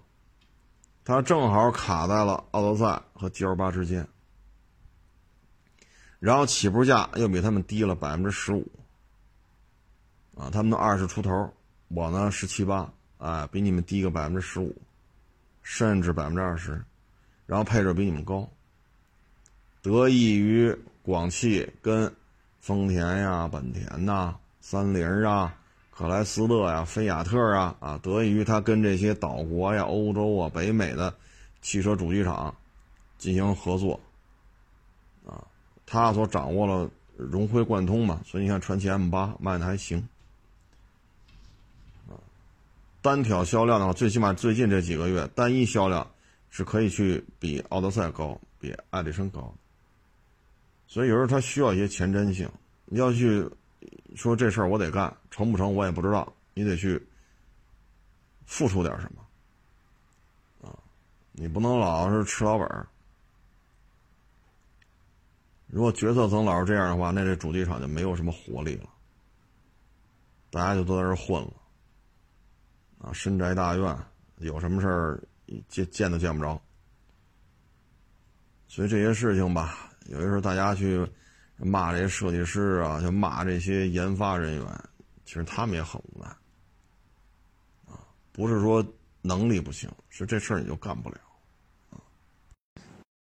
[1.04, 4.08] 它正好卡在了奥德赛和 G L 八之间，
[6.20, 8.68] 然后起步价又比他们低了百分之十五。
[10.36, 11.54] 啊，他们都二十出头，
[11.88, 14.76] 我呢十七八，哎，比你们低个百分之十五，
[15.62, 16.84] 甚至百分之二十，
[17.46, 18.50] 然后配置比你们高。
[19.82, 22.14] 得益于广汽跟
[22.60, 24.36] 丰田呀、本田呐。
[24.64, 25.58] 三菱啊，
[25.90, 31.14] 克莱斯勒呀，菲亚特啊，啊，得益于它跟这些岛国呀、欧洲啊、北美的
[31.64, 32.56] 汽车主机厂
[33.18, 34.00] 进行合作，
[35.26, 35.44] 啊，
[35.86, 40.08] 他所掌握了融会贯通嘛，所以你看传祺 M 八卖的还行，
[42.08, 42.14] 啊，
[43.02, 46.08] 单挑销量的话，最起码最近这几个月单一销量
[46.52, 49.52] 是可以去比奥德赛高，比爱迪生高，
[50.88, 52.48] 所以有时候它需要一些前瞻性，
[52.86, 53.50] 你要去。
[54.16, 56.32] 说这事儿我得干，成不成我也不知道。
[56.54, 57.02] 你得去
[58.46, 60.78] 付出点什么，啊，
[61.32, 62.86] 你不能老是吃老本儿。
[65.68, 68.90] 如果决策层老是这样的话，那这主机厂就没有什么活力了，
[70.50, 71.54] 大家就都在这混了。
[73.00, 73.98] 啊，深宅大院，
[74.40, 75.24] 有什么事儿
[75.70, 76.62] 见见都见不着。
[78.68, 81.10] 所以这些事情吧，有的时候大家去
[81.64, 84.84] 骂这些设计师啊，就骂这些研发人员，
[85.26, 86.28] 其实他们也很无奈。
[87.86, 88.00] 啊，
[88.32, 88.84] 不是说
[89.22, 91.18] 能力不行，是这事儿你就干不了。
[91.92, 92.02] 啊，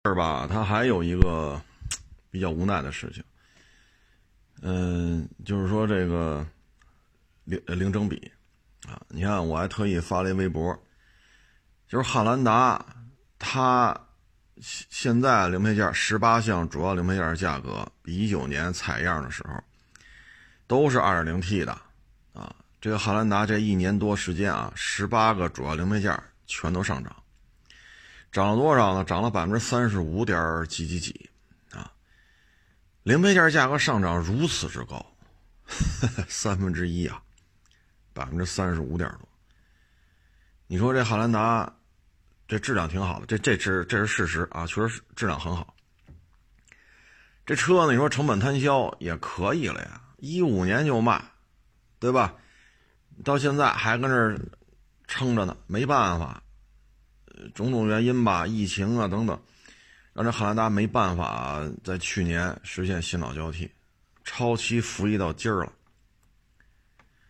[0.03, 1.61] 儿吧，他还有一个
[2.31, 3.23] 比较无奈的事情，
[4.63, 6.47] 嗯，就是说这个
[7.45, 8.31] 零零整比。
[8.89, 10.77] 啊，你看，我还特意发了一微博，
[11.87, 12.85] 就是汉兰达，
[13.39, 13.97] 它
[14.63, 19.63] 现现在零配件十八项主要零配件价格，比一九年采样的时候
[20.67, 21.73] 都是二点零 T 的，
[22.33, 27.15] 啊，这个汉兰达这一年多时间啊，十八个主要零配件全都上涨，
[28.31, 29.05] 涨了多少呢？
[29.05, 31.29] 涨了百分之三十五点几几几，
[31.73, 31.93] 啊，
[33.03, 35.05] 零配件价格上涨如此之高，
[36.29, 37.21] 三分之一啊。
[38.15, 39.27] 百分之三十五点多，
[40.67, 41.75] 你说这汉兰达，
[42.53, 45.75] 这质量挺好的，这这是这是事实啊，确实是质量很好。
[47.47, 51.25] 这车呢，你说成本摊销也可以了呀，一五年就卖，
[51.99, 52.35] 对吧？
[53.25, 54.39] 到现在还跟这
[55.07, 56.43] 撑着呢，没办法，
[57.55, 59.41] 种种原因吧，疫情啊等等，
[60.13, 63.71] 让这汉兰达没办法在去年实现新老交替，
[64.25, 65.73] 超期服役到今儿了。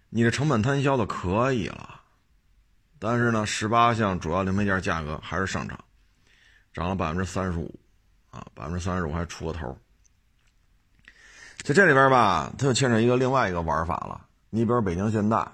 [0.08, 2.01] 你这成本摊销的可以了，
[3.04, 5.76] 但是呢，十八项主要零配件价格还是上涨，
[6.72, 7.68] 涨了百分之三十五，
[8.30, 9.76] 啊，百分之三十五还出个头。
[11.64, 14.24] 在这里边吧，它就牵扯一个另外一个玩法了。
[14.50, 15.44] 你比如北京现代，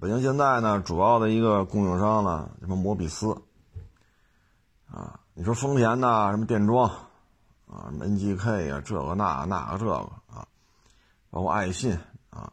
[0.00, 3.36] 北京现代呢，主要的一个供应商呢，什么摩比斯，
[4.90, 6.88] 啊，你说丰田呐，什么电装，
[7.66, 9.96] 啊，什么 NGK 啊，这个那那个这个
[10.32, 10.48] 啊，
[11.28, 11.98] 包括爱信
[12.30, 12.50] 啊。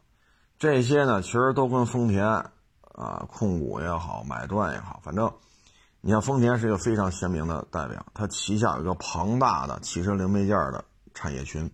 [0.58, 2.44] 这些呢，其实都跟丰田
[2.94, 5.32] 啊控股也好，买断也好，反正
[6.00, 10.84] 你像丰田是一个非常鲜明的代表，它旗下有一个庞大的汽车零配件的
[11.14, 11.70] 产业群，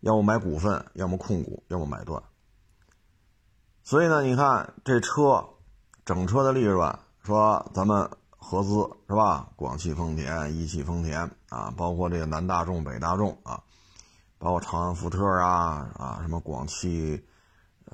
[0.00, 2.22] 要么买股份，要么控股，要么买断。
[3.82, 5.44] 所以呢，你看这车
[6.04, 8.70] 整车的利润，说咱们合资
[9.08, 9.48] 是吧？
[9.56, 13.62] 广汽丰田、一汽丰田啊，包括这个南大众、北大众啊。
[14.36, 17.24] 包括长安福特啊啊，什么广汽、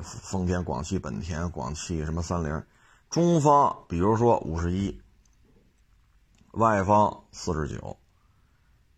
[0.03, 2.64] 丰田、广汽本田、广汽什么三菱，
[3.09, 5.01] 中方比如说五十一，
[6.53, 7.96] 外方四十九，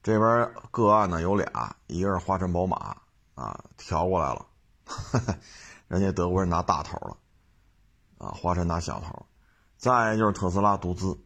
[0.03, 2.97] 这边个案呢有俩，一个是华晨宝马
[3.35, 4.47] 啊调过来了，
[5.89, 7.17] 人家德国人拿大头了，
[8.19, 9.27] 啊华晨拿小头，
[9.77, 11.19] 再就是特斯拉独资，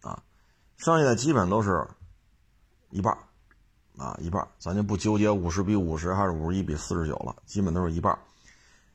[0.00, 0.22] 啊，
[0.76, 1.88] 剩下的基本都是
[2.90, 3.16] 一半。
[3.98, 8.18] 啊，一半，咱就不纠结五十比五十还是五十一比四十九了，基本都是一半。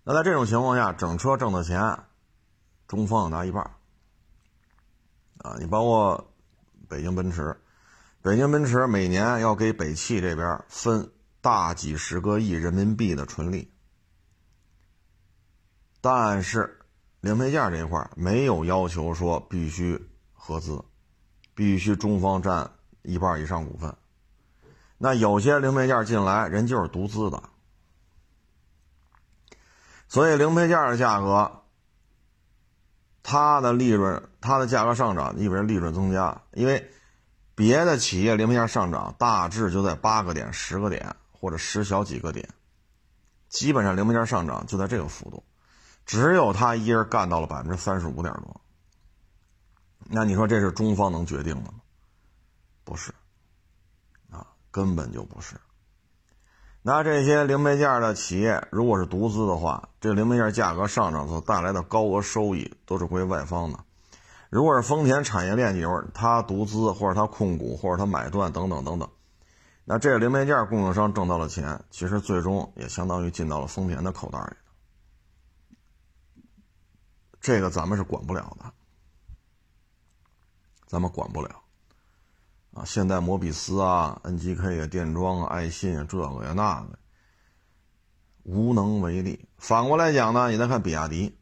[0.09, 1.99] 那在这种情况下，整车挣的钱，
[2.87, 3.61] 中方拿一半。
[5.39, 6.33] 啊，你包括
[6.87, 7.53] 北京奔驰，
[8.21, 13.69] 北京奔驰每年要给北汽这边分大几十个亿人民币的纯利，
[15.99, 16.79] 但是
[17.19, 20.01] 零配件这一块没有要求说必须
[20.31, 20.81] 合资，
[21.53, 23.93] 必须中方占一半以上股份。
[24.97, 27.43] 那有些零配件进来，人就是独资的，
[30.07, 31.63] 所以零配件的价格，
[33.23, 36.41] 它的利润，它的价格上涨，意味着利润增加。
[36.53, 36.89] 因为
[37.55, 42.47] 别的企业零配件上涨，大致就在八个点、十个点或者十小几个点，
[43.49, 45.43] 基本上零配件上涨就在这个幅度，
[46.05, 48.61] 只有他一人干到了百分之三十五点多。
[50.09, 51.81] 那你说这是中方能决定的吗？
[52.85, 53.13] 不是。
[54.31, 55.55] 啊根本就不是。
[56.87, 63.77] 那这些零配件的企业，如果是独资的话，这零配件价格上涨所带来的高额收益都是归外方的。
[64.49, 69.09] 如果是丰田产业链里边，它独资或者它控股或者它买断等等等等，
[69.83, 74.55] 那这个零配件供应商挣到了钱，其实最终也相当于进到了丰田的口袋里。
[77.41, 78.71] 这个咱们是管不了的，
[80.85, 81.66] 咱们管不了。
[82.77, 86.99] 啊，现代摩比斯啊，NGK 啊，电装啊，爱信啊，这个呀那个，
[88.43, 89.47] 无能为力。
[89.57, 91.35] 反过来讲呢，你再看比亚迪，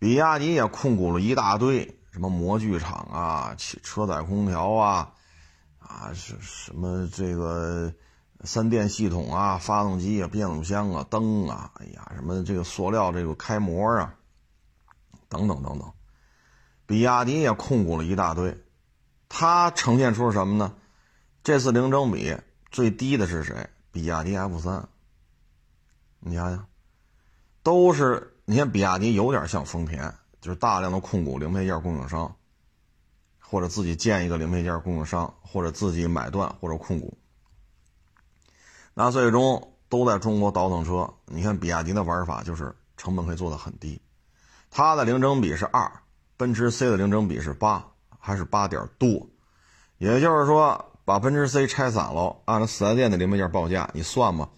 [0.00, 5.12] 比亚迪也控股了一大堆什么模具厂啊，汽车载空调啊，
[5.78, 7.92] 啊是什么这个
[8.40, 14.12] 三电系统啊，发动机啊，变速箱啊，灯啊，哎呀，什么这个塑料这个开模啊，
[15.28, 15.92] 等等等等，
[16.86, 18.60] 比亚迪也控股了一大堆。
[19.28, 20.74] 它呈现出什么呢？
[21.42, 22.36] 这次零整比
[22.70, 23.68] 最低的是谁？
[23.92, 24.88] 比亚迪 F 三。
[26.18, 26.66] 你想想，
[27.62, 32.34] 都是你看比亚迪有点像丰田，就是大量的控股零配件供应商，
[33.38, 37.16] 或者自己建一个零配件供应商，或者自己买断或者控股。
[38.94, 41.14] 那最终都在中国倒腾车。
[41.26, 44.00] 你看比亚迪的玩法就是成本可以做的很低，
[44.70, 46.00] 它的零整比是二，
[46.36, 47.86] 奔驰 C 的零整比是八，
[48.26, 49.28] 还是八点多，
[49.98, 50.92] 也就是说。
[51.06, 54.48] 把奔驰 C 拆散了，按照四 S 店的零配件报价，你算吧，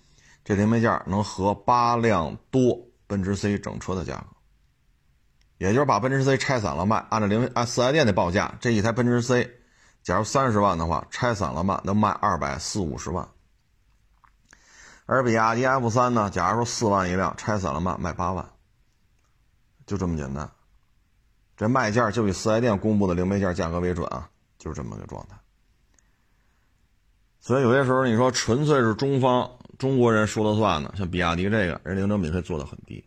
[0.43, 2.75] 这零配件能合八辆多
[3.07, 4.29] 奔驰 C 整车的价格。
[5.59, 9.59] 也就是把奔驰 C 拆散了卖，按照零按四 S 店的报价，这一台奔驰 C，
[10.03, 13.29] 假如三十万的话，拆散了卖能卖二百四五十万。
[15.05, 18.49] 而比亚迪 F 三呢，假如说四万一辆，拆散了卖卖八万，
[19.85, 20.51] 就这么简单。
[21.59, 24.31] 这卖价就以四 S 店公布的零配件价格为准啊，
[24.61, 25.37] 就是这么个状态。
[27.41, 33.05] 所以有些时候你说纯粹是中方中国人说了算呢，像比亚迪这个人零整比可以做的很低。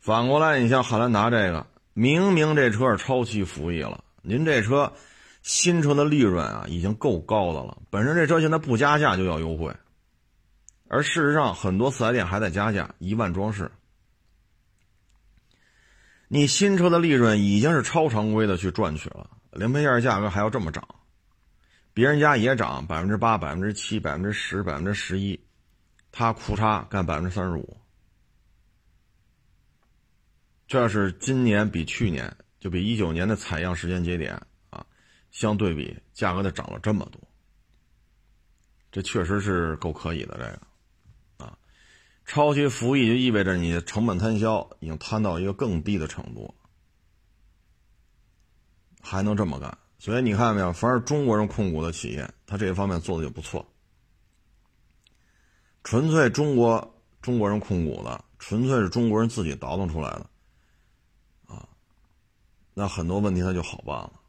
[0.00, 1.64] 反过来，你像汉兰达这个，
[1.94, 4.92] 明明这车是超期服役了，您这车
[5.42, 9.72] 新车的利润啊已经够高的了，本身这车现在不加价就要优惠，
[10.88, 13.70] 而事实上很多四 S 店还在加价，一万装饰。
[16.34, 20.82] 你新车的利润已经是超常规的去赚取了，零配件价格还要这么涨。
[21.92, 25.38] 别人家也涨百分之八、百分之七、百分之十、百分之十一，
[26.10, 27.76] 他库差干百分之三十五，
[30.66, 34.32] 这是今年比去年就比一九年的采样时间节点
[34.70, 34.86] 啊
[35.32, 37.20] 相对比，价格的涨了这么多，
[38.90, 40.38] 这确实是够可以的。
[40.38, 40.58] 这个，
[42.32, 46.54] 超期服役就意味着你的成本摊销已经摊到一个更低的程度，
[49.02, 49.76] 还能这么干？
[49.98, 53.62] 所以你看到没有，凡是中国人控股的企业，它这一方面做的就不错。
[55.84, 60.26] 纯粹中国中国人控股的，纯粹是中国人自己倒腾出来的，
[61.48, 61.68] 啊，
[62.72, 64.21] 那很多问题它就好办了。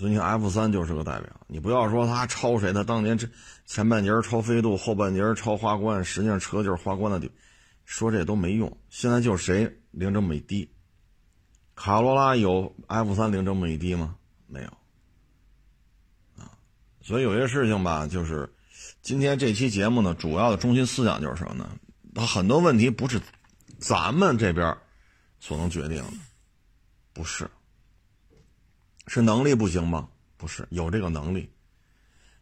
[0.00, 1.28] 所以 F 三就是个代表。
[1.46, 3.28] 你不要说他超谁，他当年这
[3.66, 7.30] 前半截超飞度，后半截超花冠，实际上车就是花冠的底，
[7.84, 8.74] 说这都没用。
[8.88, 10.72] 现在就是谁零整比低。
[11.74, 14.16] 卡罗拉有 F 三零整比低吗？
[14.46, 14.68] 没有，
[16.38, 16.48] 啊，
[17.02, 18.50] 所以有些事情吧，就是
[19.02, 21.70] 今天这期节目呢，主要的中心思想就是什么呢？
[22.14, 23.20] 它很多问题不是
[23.78, 24.74] 咱们这边
[25.40, 26.12] 所能决定的，
[27.12, 27.50] 不是，
[29.12, 30.08] 是能力不行吗？
[30.36, 31.50] 不是，有这个能力，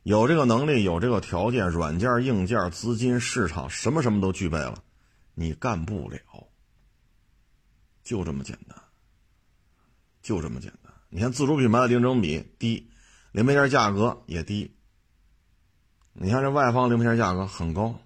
[0.02, 4.84] 有这个能力，有这个条件，软件、硬件、资金、市场，什么什么都具备了，
[5.32, 6.18] 你干不了，
[8.04, 8.76] 就这么简单。
[10.20, 10.92] 就这么简单。
[11.08, 12.90] 你看自主品牌的零整比低，
[13.32, 14.76] 零配件价格也低。
[16.12, 17.98] 你看这外方零配件价格很高，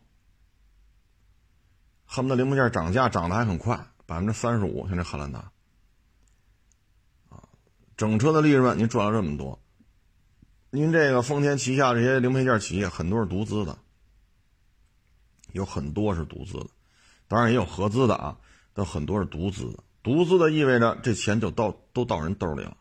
[2.04, 4.86] 恨不得零配件涨价涨得还很快，百分之三十五。
[4.86, 5.51] 像这汉兰达，
[8.02, 9.62] 整车的利润您赚了这么多。
[10.70, 13.78] 您这个丰田旗下这些零配件企业很多是独资的，
[15.52, 16.66] 有很多是独资的，
[17.28, 18.36] 当然也有合资的啊，
[18.72, 19.84] 但很多是独资的。
[20.02, 22.76] 独资的意味着这钱就到都到人兜里了，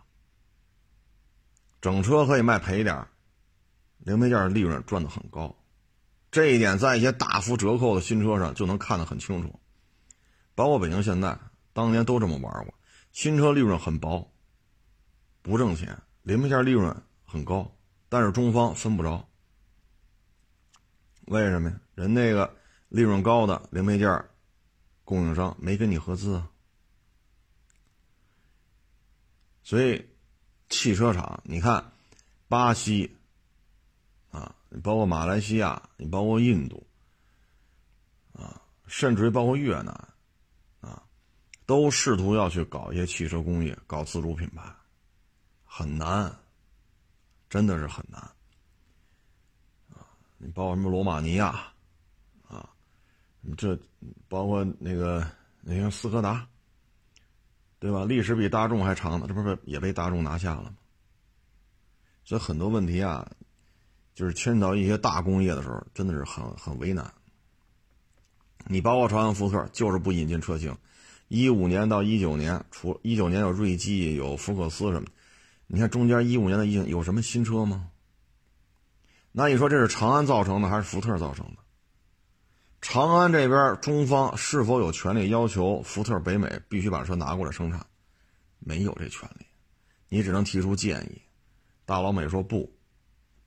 [1.82, 3.06] 整车可以卖赔点
[4.00, 5.56] 零配件利润赚的很高，
[6.32, 9.60] 这一点在一些大幅折扣的新车上就能看得很清楚，
[10.56, 11.38] 包括北京现代
[11.74, 12.74] 当年都这么玩过，
[13.12, 14.31] 新车利润很薄，
[15.42, 17.70] 不挣钱，零配件利润很高，
[18.10, 19.28] 但是中方分不着，
[21.26, 21.80] 为什么呀？
[21.96, 22.56] 人那个
[22.90, 24.26] 利润高的零配件
[25.04, 26.50] 供应商没跟你合资啊。
[29.64, 30.06] 所以，
[30.70, 31.94] 汽车厂，你看，
[32.48, 33.16] 巴西，
[34.32, 36.86] 啊，包括马来西亚，你包括印度，
[38.34, 39.94] 啊，甚至于包括越南，
[40.82, 41.04] 啊，
[41.66, 44.64] 都试图要去搞一些汽车工业，搞自主品牌，
[45.74, 46.30] 很难，
[47.50, 48.20] 真的是很难，
[49.90, 50.04] 啊，
[50.38, 51.72] 你包括什么罗马尼亚，
[52.46, 52.70] 啊，
[53.56, 53.80] 这
[54.28, 55.26] 包括那个
[55.62, 56.46] 那个斯柯达。
[57.80, 58.06] 对吧？
[58.06, 60.76] 历史比大众还长呢，这不是也被大众拿下了吗？
[62.24, 63.28] 所以很多问题啊，
[64.14, 67.12] 就是牵扯到一些大工业的时候，真的是很很为难。
[68.68, 70.78] 你包括朝阳福特，就是不引进车型。
[71.28, 75.08] 一五年到一九年，除一九年有锐际、有福克斯什么，
[75.74, 77.90] 你看中间一五年的有有什么新车吗？
[79.32, 81.62] 那你说这是长安造成的还是福特造成的？
[82.82, 87.86] 长安这边，中方是否有权利要求福特北美必须把车拿过来生产？
[88.60, 89.46] 没有这权利。
[90.10, 91.22] 你只能提出建议。
[91.86, 92.70] 大老美说不，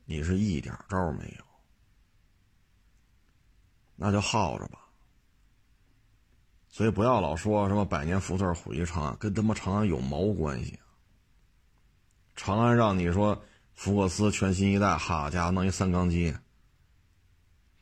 [0.06, 1.44] 你是一点招没有，
[3.96, 4.78] 那就耗着吧。
[6.70, 10.78] 所以不要老说什么百年福特毁于长安，跟他妈长安有毛关系！
[12.36, 13.42] 长安让你说
[13.74, 16.34] 福克斯全新一代，好家伙，弄一三缸机，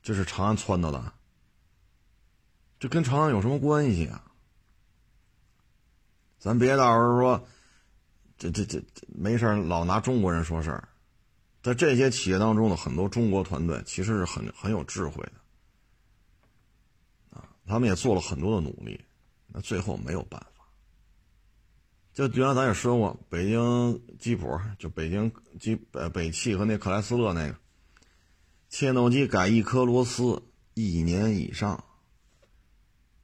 [0.03, 1.13] 这是长安撺掇的，
[2.79, 4.25] 这跟长安有什么关系啊？
[6.39, 7.47] 咱别到时候说，
[8.37, 10.89] 这这这没事老拿中国人说事儿，
[11.63, 17.39] 在这些企业当中的很多中国团队其实是很很有智慧的。
[17.39, 19.01] 啊他们也做了很多的努力，
[19.47, 20.52] 那最后没有办法。
[22.15, 27.57] 就原来咱也说过，北京吉普，就北京吉呃北汽和那克莱斯勒那个，
[28.69, 30.43] 切诺基改一颗螺丝
[30.75, 31.83] 一年以上，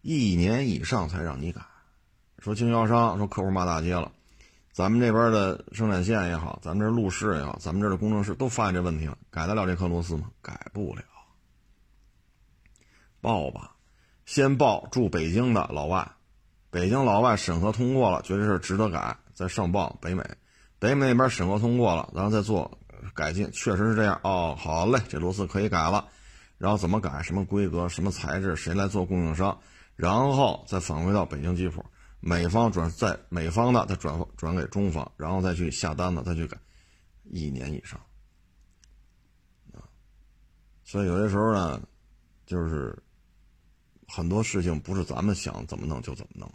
[0.00, 1.60] 一年以上才让你改。
[2.38, 4.10] 说经销商说客户骂大街了，
[4.72, 10.30] 咱们这边的生产线也好，咱们这路试也好，咱们这的工程师都发现这问题了，改得了这颗螺丝吗？
[10.40, 11.02] 改不了，
[13.20, 13.74] 报吧。
[14.24, 16.10] 先报驻北京的老外，
[16.70, 20.22] 北京老外审核通过了，觉得是值得改，再上报北美，
[20.78, 22.78] 北美那边审核通过了，然后再做
[23.14, 24.20] 改进，确实是这样。
[24.22, 26.06] 哦，好嘞，这螺丝可以改了，
[26.58, 29.58] 然后怎么改，什么规格，什么材质，谁来做供应商，
[29.96, 31.84] 然后再返回到北京吉普，
[32.20, 36.58] 美方转在美方的再转转给中方，然后再去下单子，再去改，
[37.24, 37.98] 一年以上。
[39.72, 39.80] 啊。
[40.84, 41.80] 所以有些时候呢，
[42.44, 42.96] 就是。
[44.10, 46.50] 很多事情不是咱们想怎么弄就怎么弄。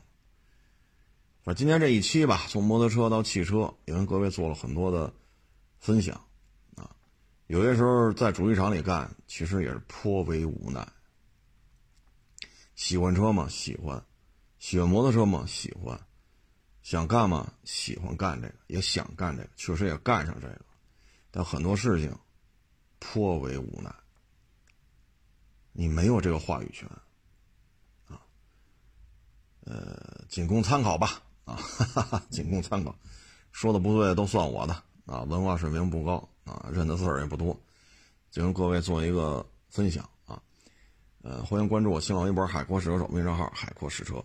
[1.44, 5.14] 反正今天这一期吧，从摩托车到汽车，也跟各位做了很多的
[5.78, 6.16] 分享
[6.76, 6.90] 啊。
[7.48, 10.88] 有些时候在主机厂里干，其实也是颇为无奈。
[12.76, 13.48] 喜欢车吗？
[13.50, 14.02] 喜欢。
[14.58, 15.44] 喜欢摩托车吗？
[15.46, 16.00] 喜欢。
[16.82, 17.54] 想干吗？
[17.66, 20.62] 喜欢干这个，也想干这个，确实也干上这个。
[21.30, 22.18] 但很多事情
[23.00, 23.94] 颇为无奈，
[25.74, 26.88] 你没有这个话语权。
[28.08, 28.22] 啊
[29.66, 32.96] 呃，仅供参考吧，啊，哈哈，仅供参考，
[33.52, 34.74] 说的不对都算我的
[35.06, 37.58] 啊，文化水平不高啊，认的字儿也不多，
[38.32, 40.42] 就跟各位做一个分享啊，
[41.22, 44.24] 呃，欢迎关注我新浪微博“海阔试车手”微信号“海阔试车”，